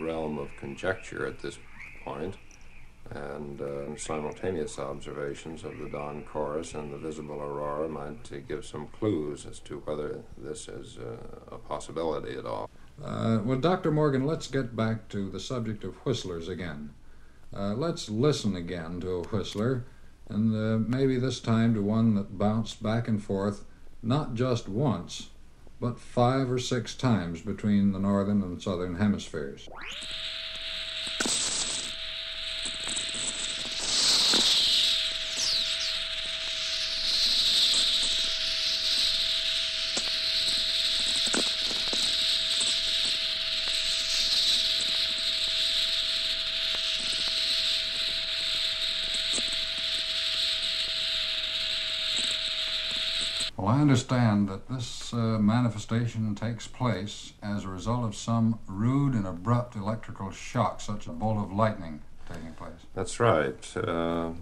[0.00, 1.58] realm of conjecture at this
[2.04, 2.34] point,
[3.10, 8.64] and uh, simultaneous observations of the dawn chorus and the visible aurora might uh, give
[8.64, 12.68] some clues as to whether this is uh, a possibility at all.
[13.02, 13.90] Uh, well, Dr.
[13.90, 16.90] Morgan, let's get back to the subject of whistlers again.
[17.54, 19.84] Uh, let's listen again to a whistler,
[20.28, 23.64] and uh, maybe this time to one that bounced back and forth
[24.02, 25.30] not just once,
[25.80, 29.68] but five or six times between the northern and southern hemispheres.
[53.56, 53.80] Well, I
[54.10, 59.74] understand that this uh, manifestation takes place as a result of some rude and abrupt
[59.74, 62.00] electrical shock, such as a bolt of lightning
[62.32, 62.86] taking place.
[62.94, 63.76] That's right.
[63.76, 64.32] Uh,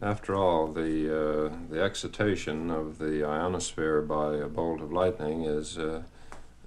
[0.00, 5.76] after all, the uh, the excitation of the ionosphere by a bolt of lightning is
[5.76, 6.02] uh,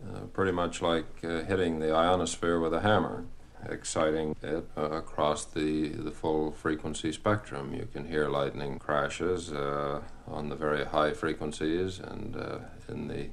[0.03, 3.23] uh, pretty much like uh, hitting the ionosphere with a hammer,
[3.69, 7.73] exciting it uh, across the the full frequency spectrum.
[7.73, 13.29] You can hear lightning crashes uh, on the very high frequencies and uh, in the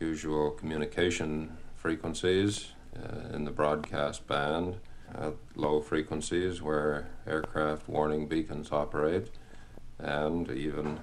[0.00, 4.76] usual communication frequencies uh, in the broadcast band
[5.14, 9.30] at low frequencies where aircraft warning beacons operate,
[9.98, 10.98] and even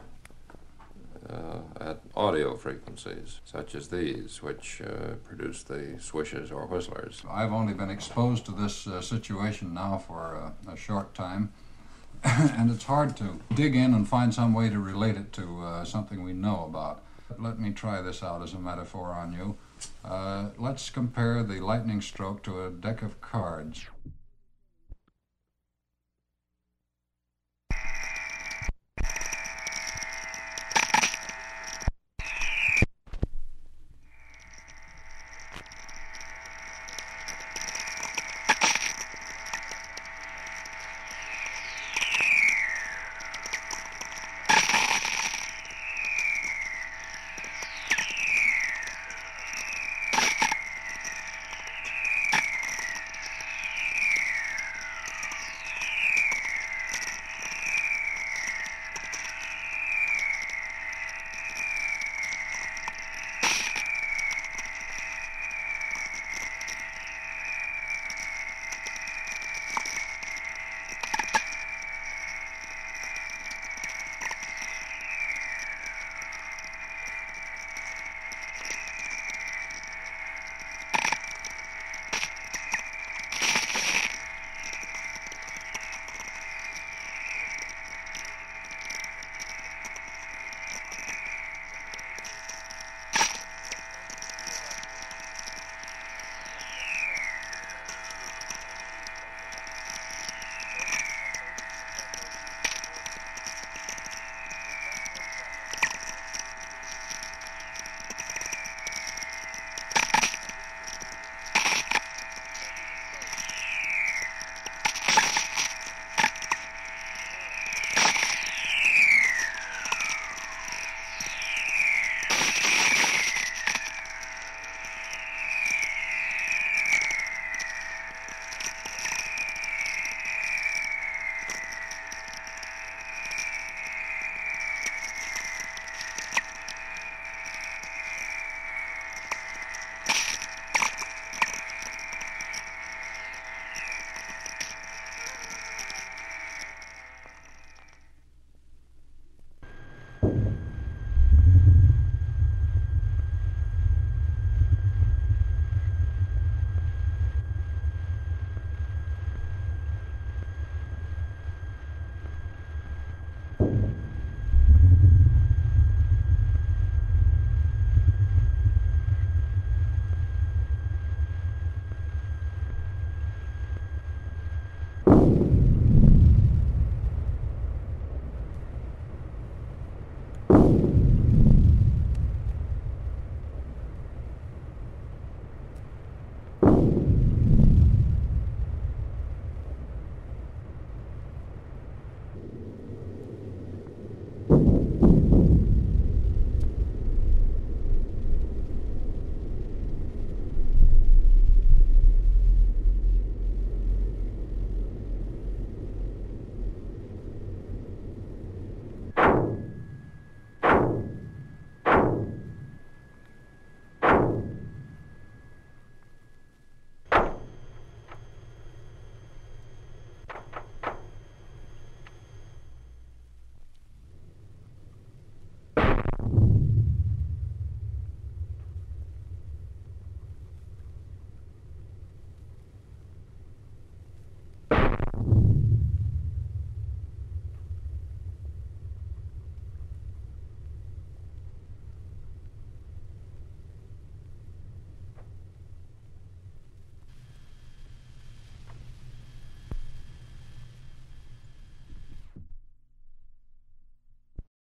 [1.29, 7.23] uh, at audio frequencies such as these, which uh, produce the swishes or whistlers.
[7.29, 11.51] I've only been exposed to this uh, situation now for a, a short time,
[12.23, 15.85] and it's hard to dig in and find some way to relate it to uh,
[15.85, 17.03] something we know about.
[17.37, 19.57] Let me try this out as a metaphor on you.
[20.03, 23.85] Uh, let's compare the lightning stroke to a deck of cards.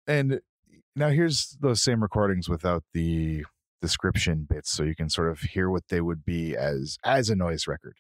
[0.07, 0.41] And
[0.97, 3.45] now here's those same recordings without the
[3.81, 7.37] description bits so you can sort of hear what they would be as as a
[7.37, 7.97] noise record.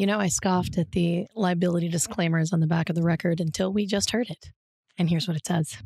[0.00, 3.70] You know, I scoffed at the liability disclaimers on the back of the record until
[3.70, 4.50] we just heard it.
[4.96, 5.76] And here's what it says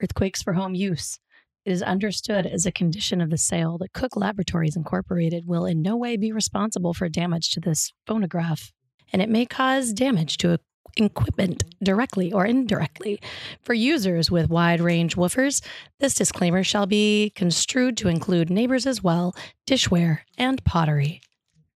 [0.00, 1.18] Earthquakes for home use.
[1.64, 5.82] It is understood as a condition of the sale that Cook Laboratories Incorporated will in
[5.82, 8.72] no way be responsible for damage to this phonograph,
[9.12, 10.60] and it may cause damage to
[10.96, 13.20] equipment directly or indirectly.
[13.62, 15.60] For users with wide range woofers,
[15.98, 19.34] this disclaimer shall be construed to include neighbors as well,
[19.66, 21.20] dishware, and pottery.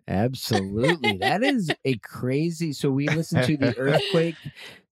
[0.09, 1.17] Absolutely.
[1.19, 2.73] that is a crazy.
[2.73, 4.37] So we listened to the earthquake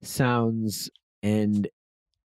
[0.03, 0.91] sounds,
[1.23, 1.69] and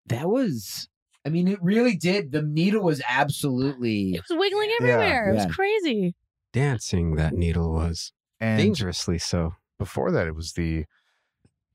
[0.07, 0.89] that was,
[1.25, 2.33] I mean, it really did.
[2.33, 4.13] The needle was absolutely.
[4.15, 5.31] It was wiggling everywhere.
[5.31, 5.45] It Yeah.
[5.47, 6.15] was crazy.
[6.53, 9.55] Dancing that needle was And dangerously so.
[9.79, 10.87] before that, it was the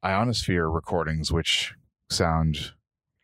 [0.04, 1.74] ionosphere recordings, which
[2.10, 2.72] sound.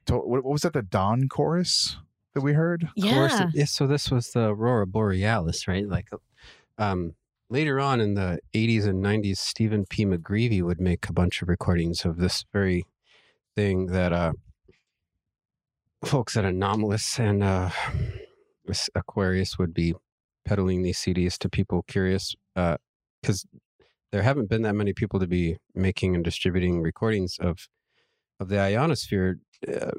[0.05, 0.73] To, what, what was that?
[0.73, 1.97] The Dawn chorus
[2.33, 2.83] that we heard?
[2.83, 3.47] Of Yeah.
[3.47, 3.65] it- yeah.
[3.65, 5.87] So this was the Aurora Borealis, right?
[5.87, 6.09] Like,
[6.77, 7.15] um,
[7.49, 10.05] later on in the 80s and 90s, Stephen P.
[10.05, 12.85] McGreevy would make a bunch of recordings of this very
[13.55, 14.33] thing that uh,
[16.05, 17.69] folks at Anomalous and uh,
[18.95, 19.93] Aquarius would be
[20.45, 23.45] peddling these CDs to people curious because
[24.11, 27.67] there haven't been that many people to be making and distributing recordings of
[28.39, 29.37] of the ionosphere
[29.67, 29.91] uh,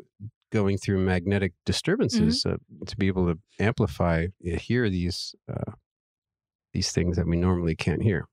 [0.51, 5.73] going through magnetic disturbances uh, to be able to amplify uh, hear these uh,
[6.73, 8.27] these things that we normally can't hear.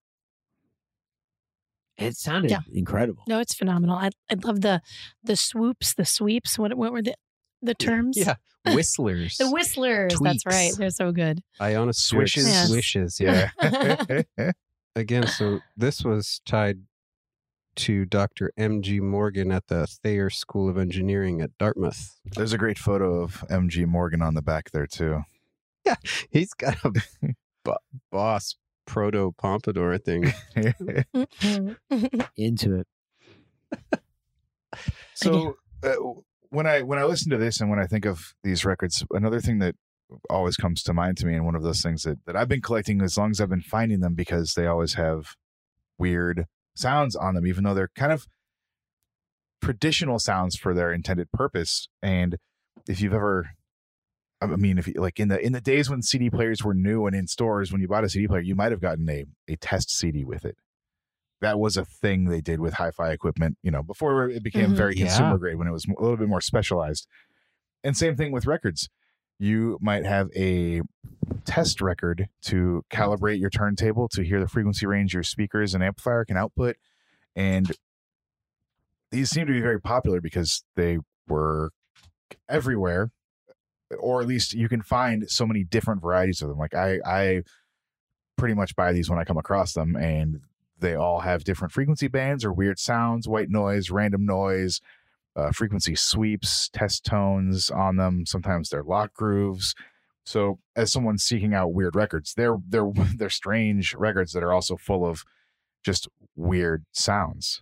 [1.98, 2.60] It sounded Yeah.
[2.72, 3.24] incredible.
[3.28, 3.96] No, it's phenomenal.
[3.98, 4.82] I I love the
[5.24, 6.58] the swoops, the sweeps.
[6.60, 7.16] What what were the
[7.62, 8.18] the terms?
[8.18, 8.36] Yeah,
[8.76, 10.14] whistlers, The whistlers.
[10.22, 10.72] That's right.
[10.78, 11.42] They're so good.
[11.60, 12.48] ionosphere Swishes.
[12.48, 12.68] Yes.
[12.70, 13.20] swishes.
[13.20, 13.50] Yeah.
[14.38, 14.52] Yeah.
[14.96, 16.80] Again, so this was tied
[17.76, 18.52] to Dr.
[18.58, 19.00] M.G.
[19.00, 22.20] Morgan at the Thayer School of Engineering at Dartmouth.
[22.26, 25.22] There's a great photo of MG Morgan on the back there too.
[25.86, 25.96] Yeah,
[26.32, 26.92] he's got a
[27.68, 27.78] bo-
[28.12, 30.34] boss proto pompadour thing.
[32.38, 32.88] Into it.
[35.14, 35.96] so uh,
[36.50, 39.42] when I when I listen to this and when I think of these records, another
[39.42, 39.76] thing that
[40.30, 42.62] always comes to mind to me, and one of those things that that I've been
[42.62, 45.36] collecting as long as I've been finding them because they always have
[46.00, 46.46] weird
[46.76, 48.26] sounds on them, even though they're kind of
[49.62, 51.90] traditional sounds for their intended purpose.
[52.02, 52.38] And
[52.88, 53.50] if you've ever
[54.40, 57.08] I mean, if you like in the in the days when CD players were new
[57.08, 59.56] and in stores, when you bought a CD player, you might have gotten a a
[59.56, 60.58] test CD with it.
[61.42, 64.76] That was a thing they did with hi-fi equipment, you know, before it became Mhm.
[64.76, 65.06] very Yeah.
[65.08, 67.08] consumer grade when it was a little bit more specialized.
[67.84, 68.90] And same thing with records.
[69.40, 70.82] You might have a
[71.46, 76.26] test record to calibrate your turntable to hear the frequency range your speakers and amplifier
[76.26, 76.78] can output.
[77.36, 77.72] And
[79.12, 80.98] these seem to be very popular because they
[81.28, 81.72] were
[82.50, 83.12] everywhere
[84.00, 86.58] or at least you can find so many different varieties of them.
[86.58, 87.44] Like I, I
[88.38, 90.42] pretty much buy these when I come across them, and
[90.80, 94.82] they all have different frequency bands or weird sounds, white noise, random noise,
[95.36, 98.26] uh, frequency sweeps, test tones on them.
[98.26, 99.76] Sometimes they're lock grooves.
[100.26, 104.76] So as someone seeking out weird records, they're they're they're strange records that are also
[104.76, 105.24] full of
[105.84, 107.62] just weird sounds.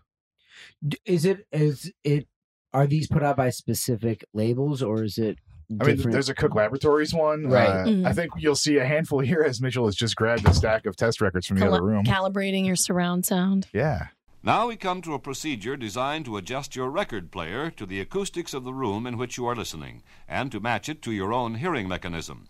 [1.05, 2.27] Is it is it
[2.73, 5.39] are these put out by specific labels or is it
[5.81, 7.47] I mean, there's a Cook Laboratories one.
[7.47, 7.67] Right.
[7.67, 8.05] Uh, Mhm.
[8.07, 10.95] I think you'll see a handful here as Mitchell has just grabbed a stack of
[10.95, 12.03] test records from the Cali- other room.
[12.05, 13.67] Calibrating your surround sound.
[13.73, 14.07] yeah.
[14.43, 18.53] Now we come to a procedure designed to adjust your record player to the acoustics
[18.53, 21.55] of the room in which you are listening and to match it to your own
[21.55, 22.45] hearing mechanism.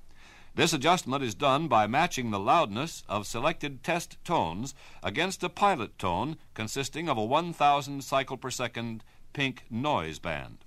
[0.55, 5.97] This adjustment is done by matching the loudness of selected test tones against a pilot
[5.97, 9.01] tone consisting of a 1000 cycle per second
[9.31, 10.64] pink noise band.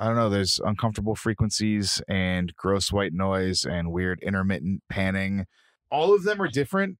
[0.00, 0.30] I don't know.
[0.30, 5.44] There's uncomfortable frequencies and gross white noise and weird intermittent panning.
[5.90, 6.96] All of them are different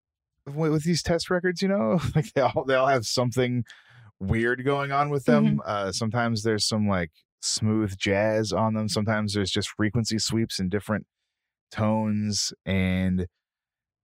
[0.47, 1.63] with, with these test records.
[1.63, 3.65] You know, like they all they all have something
[4.21, 5.63] weird going on with them.
[5.65, 7.11] Uh, sometimes there's some like
[7.41, 8.87] smooth jazz on them.
[8.87, 11.07] Sometimes there's just frequency sweeps in different
[11.73, 13.27] tones, and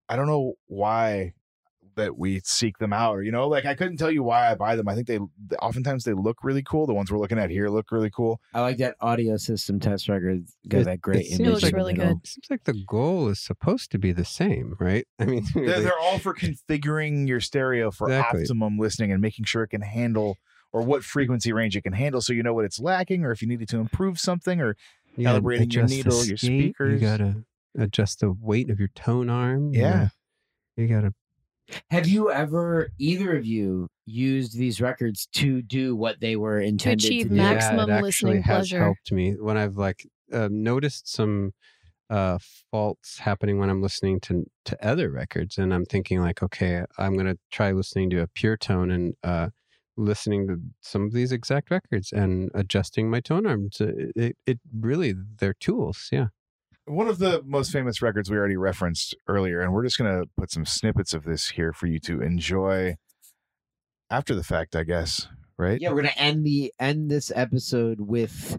[0.09, 1.35] I don't know why
[1.97, 4.55] that we seek them out or you know like i couldn't tell you why i
[4.55, 5.19] buy them i think they
[5.61, 8.61] oftentimes they look really cool the ones we're looking at here look really cool I
[8.61, 10.45] like that audio system test record.
[10.69, 11.53] Got It- that great it image.
[11.53, 12.15] looks in really middle.
[12.15, 12.27] good.
[12.27, 15.07] Seems like the goal is supposed to be the same, right?
[15.19, 18.43] I mean, they're, they- they're all for configuring your stereo for Exactly.
[18.43, 20.37] optimum listening and making sure it can handle
[20.73, 23.41] or what frequency range it can handle so you know what it's lacking or if
[23.43, 24.77] you needed to improve something or
[25.17, 27.01] you gotta calibrating your adjust the needle, your speakers.
[27.01, 27.35] You gotta
[27.79, 29.73] adjust the weight of your tone arm.
[29.75, 29.93] you Yeah.
[29.93, 30.13] gotta-
[30.77, 31.15] you gotta.
[31.91, 37.19] Have you ever, either of you, used these records to do what they were intended
[37.21, 37.35] to, achieve do?
[37.35, 38.79] max- Maximum yeah, it actually listening has pleasure.
[38.79, 41.53] helped me when I've like uh, noticed some
[42.11, 42.39] uh,
[42.73, 47.17] faults happening when I'm listening to to other records, and I'm thinking like, okay, I'm
[47.17, 49.51] gonna try listening to a pure tone and uh,
[49.97, 53.81] listening to some of these exact records and adjusting my tone arms.
[53.81, 56.09] It, it, it really they're tools.
[56.13, 56.29] Yeah.
[56.87, 60.29] One of the most famous records we already referenced earlier and we're just going to
[60.37, 62.97] put some snippets of this here for you to enjoy
[64.11, 68.59] after the fact i guess right Yeah, we're gonna end the end this episode with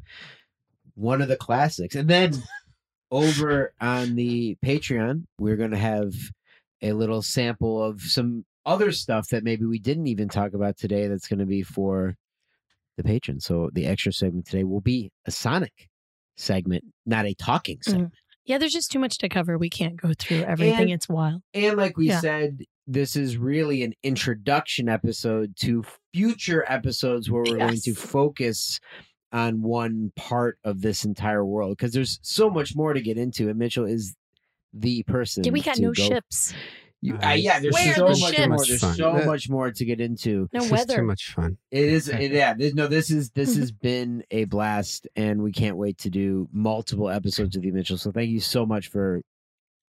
[0.96, 2.34] one of the classics, and then
[3.12, 6.14] over on the Patreon, we're gonna have
[6.82, 11.08] a little sample of some other stuff that maybe we didn't even talk about today.
[11.08, 12.16] That's gonna be for
[12.98, 13.46] the patrons.
[13.46, 15.88] So the extra segment today will be a Sonic
[16.38, 17.84] segment, not a talking mm.
[17.84, 18.14] segment.
[18.46, 19.58] Yeah, there's just too much to cover.
[19.58, 20.84] We can't go through everything.
[20.84, 21.42] And- it's wild.
[21.54, 22.22] And like we Yeah.
[22.22, 25.84] said, this is really an introduction episode to
[26.14, 28.80] future episodes where we're going to focus
[29.34, 33.50] on one part of this entire world because there's so much more to get into.
[33.50, 34.16] And Mitchell is
[34.72, 35.44] the person.
[35.44, 36.54] Yeah, we got no go- ships.
[37.02, 38.48] You, Uh, yeah, there's Where so the much ships?
[38.48, 38.66] more.
[38.66, 38.96] There's Fun.
[38.96, 40.50] so That- much more to get into.
[40.52, 40.96] No this is weather.
[40.98, 41.58] too much fun.
[41.72, 42.54] It is, it, yeah.
[42.56, 46.50] There's, no, this is this has been a blast, and we can't wait to do
[46.52, 47.98] multiple episodes of the Mitchell.
[47.98, 49.22] So thank you so much for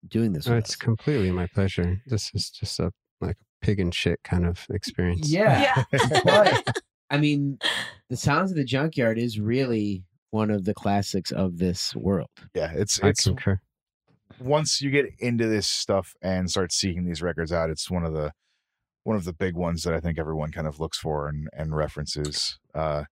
[0.06, 0.47] doing this.
[0.48, 0.76] Oh, it's us.
[0.76, 2.01] completely my pleasure.
[2.06, 5.30] This is just a like pig and shit kind of experience.
[5.30, 5.85] Yeah.
[6.24, 6.78] but
[7.10, 7.59] I mean,
[8.10, 12.28] the sounds of the junkyard is really one of the classics of this world.
[12.55, 13.60] yeah it's I it's concur.
[14.40, 18.12] Once you get into this stuff and start seeking these records out it's one of
[18.12, 18.32] the
[19.05, 21.74] one of the big ones that i think everyone kind of looks for and and
[21.74, 23.05] references uh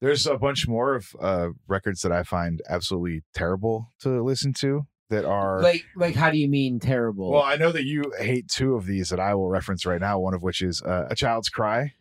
[0.00, 4.82] there's a bunch more of uh records that i find absolutely terrible to listen to
[5.10, 7.32] that are Like, like, how do you mean terrible?
[7.32, 10.18] well i know that you hate two of these that i will reference right now
[10.20, 11.92] one of which is uh, a child's cry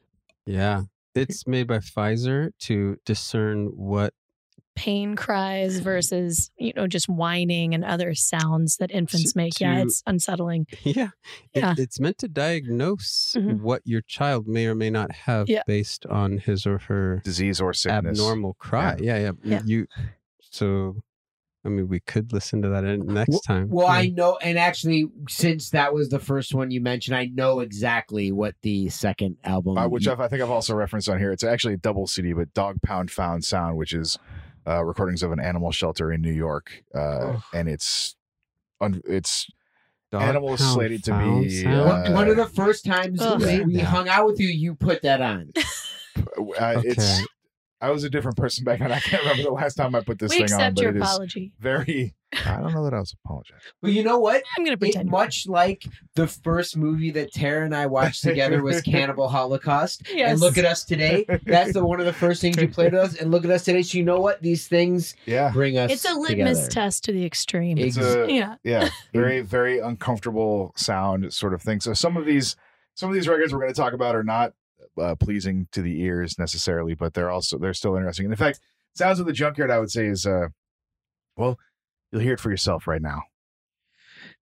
[0.46, 0.84] Yeah.
[1.16, 4.14] It's made by Pfizer to discern what
[4.76, 9.60] Pain cries versus, you know, just whining and other sounds that infants To- make.
[9.60, 10.68] Yeah, it's unsettling.
[10.84, 11.10] yeah,
[11.54, 11.76] it- Yeah.
[11.78, 13.60] it's meant to diagnose Mhm.
[13.62, 15.64] what your child may or may not have Yeah.
[15.68, 18.98] based on his or her disease or sickness abnormal cry.
[19.02, 19.32] Yeah, yeah.
[19.44, 19.62] Yeah.
[19.66, 19.88] You
[20.40, 21.02] so
[21.66, 23.68] I mean we could listen to that next time.
[23.70, 23.94] well, Yeah.
[23.94, 28.32] I know, and actually, since that was the first one you mentioned, I know exactly
[28.32, 31.34] what the second album, uh, which I've, I think I've also referenced on here.
[31.34, 34.18] It's actually a double CD, but Dog Pound Found Sound, which is
[34.68, 37.44] uh, recordings of an animal shelter in New York, uh, Oh.
[37.54, 38.16] and it's
[38.82, 39.48] un- it's
[40.12, 43.40] Dog animals Pound slated to be, one, uh, one of the first times Ugh.
[43.42, 43.86] we, we Yeah.
[43.86, 45.52] hung out with you, you put that on.
[46.60, 47.26] uh, it's Okay.
[47.82, 48.92] I was a different person back then.
[48.92, 50.92] I can't remember the last time I put this we thing on, accept but your
[50.92, 51.54] it is apology.
[51.60, 52.14] very.
[52.46, 53.72] I don't know that I was apologizing.
[53.82, 54.44] But you know what?
[54.58, 55.10] I'm going to It, pretend.
[55.10, 60.04] much like the first movie that Tara and I watched together was Cannibal Holocaust.
[60.14, 60.32] Yes.
[60.32, 61.26] And look at us today.
[61.46, 63.16] That's the one of the first things you played with us.
[63.16, 63.82] And look at us today.
[63.82, 64.42] So you know what?
[64.42, 65.90] These things Yeah, bring us.
[65.90, 66.70] it's a litmus together.
[66.72, 67.78] test to the extreme.
[67.80, 68.56] it's Ex- a yeah.
[68.64, 71.80] yeah, very very uncomfortable sound sort of thing.
[71.80, 72.56] So some of these
[72.96, 74.52] some of these records we're going to talk about are not
[75.00, 78.26] uh, pleasing to the ears necessarily, but they're also they're still interesting.
[78.26, 78.60] And in fact,
[78.96, 80.48] Sounds of the Junkyard, I would say is uh,
[81.38, 81.58] well,
[82.12, 83.22] you'll hear it for yourself right now.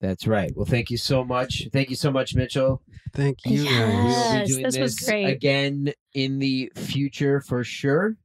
[0.02, 0.52] That's right.
[0.56, 1.68] Well, thank you so much.
[1.72, 2.82] Thank you so much, Mitchell.
[3.14, 5.26] Thank you we'll be doing this was great.
[5.26, 8.18] again in the future for sure.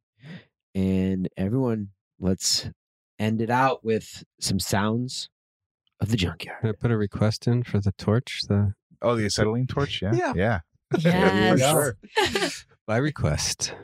[0.74, 2.68] And everyone, let's
[3.18, 5.30] end it out with some sounds
[6.00, 6.60] of the junkyard.
[6.60, 8.42] Can I put a request in for the torch?
[8.48, 10.32] The Oh, the acetylene torch, yeah, Yeah.
[10.34, 10.60] yeah.
[10.98, 12.64] Yes.
[12.86, 13.74] By request.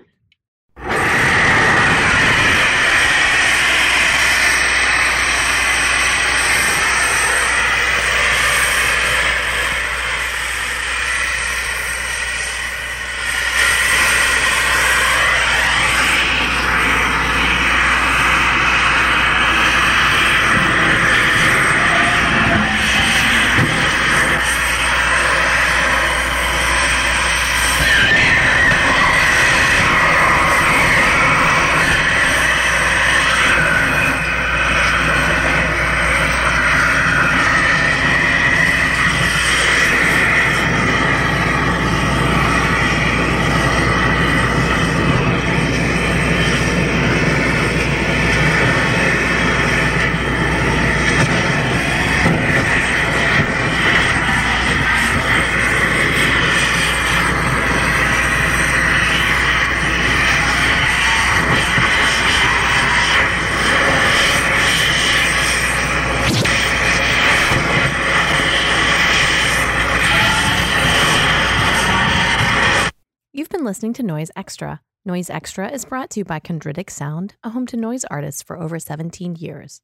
[73.65, 74.83] Listening to Noise Extra.
[75.07, 78.61] Noise Extra is brought to you by Chondritic Sound, a home to noise artists for
[78.61, 79.81] over 17 years,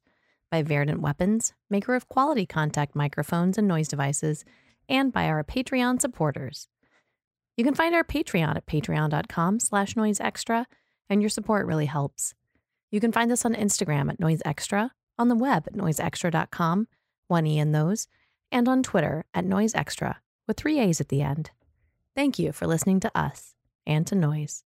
[0.51, 4.45] by Verdant Weapons, maker of quality contact microphones and noise devices,
[4.87, 6.67] and by our Patreon supporters.
[7.57, 10.65] You can find our Patreon at patreon.com slash noiseextra,
[11.09, 12.35] and your support really helps.
[12.91, 16.87] You can find us on Instagram at noiseextra, on the web at noiseextra.com,
[17.29, 18.07] one E in those,
[18.51, 20.17] and on Twitter at noiseextra,
[20.47, 21.49] with three A's at the end.
[22.15, 23.55] Thank you for listening to us
[23.85, 24.63] and to Noise.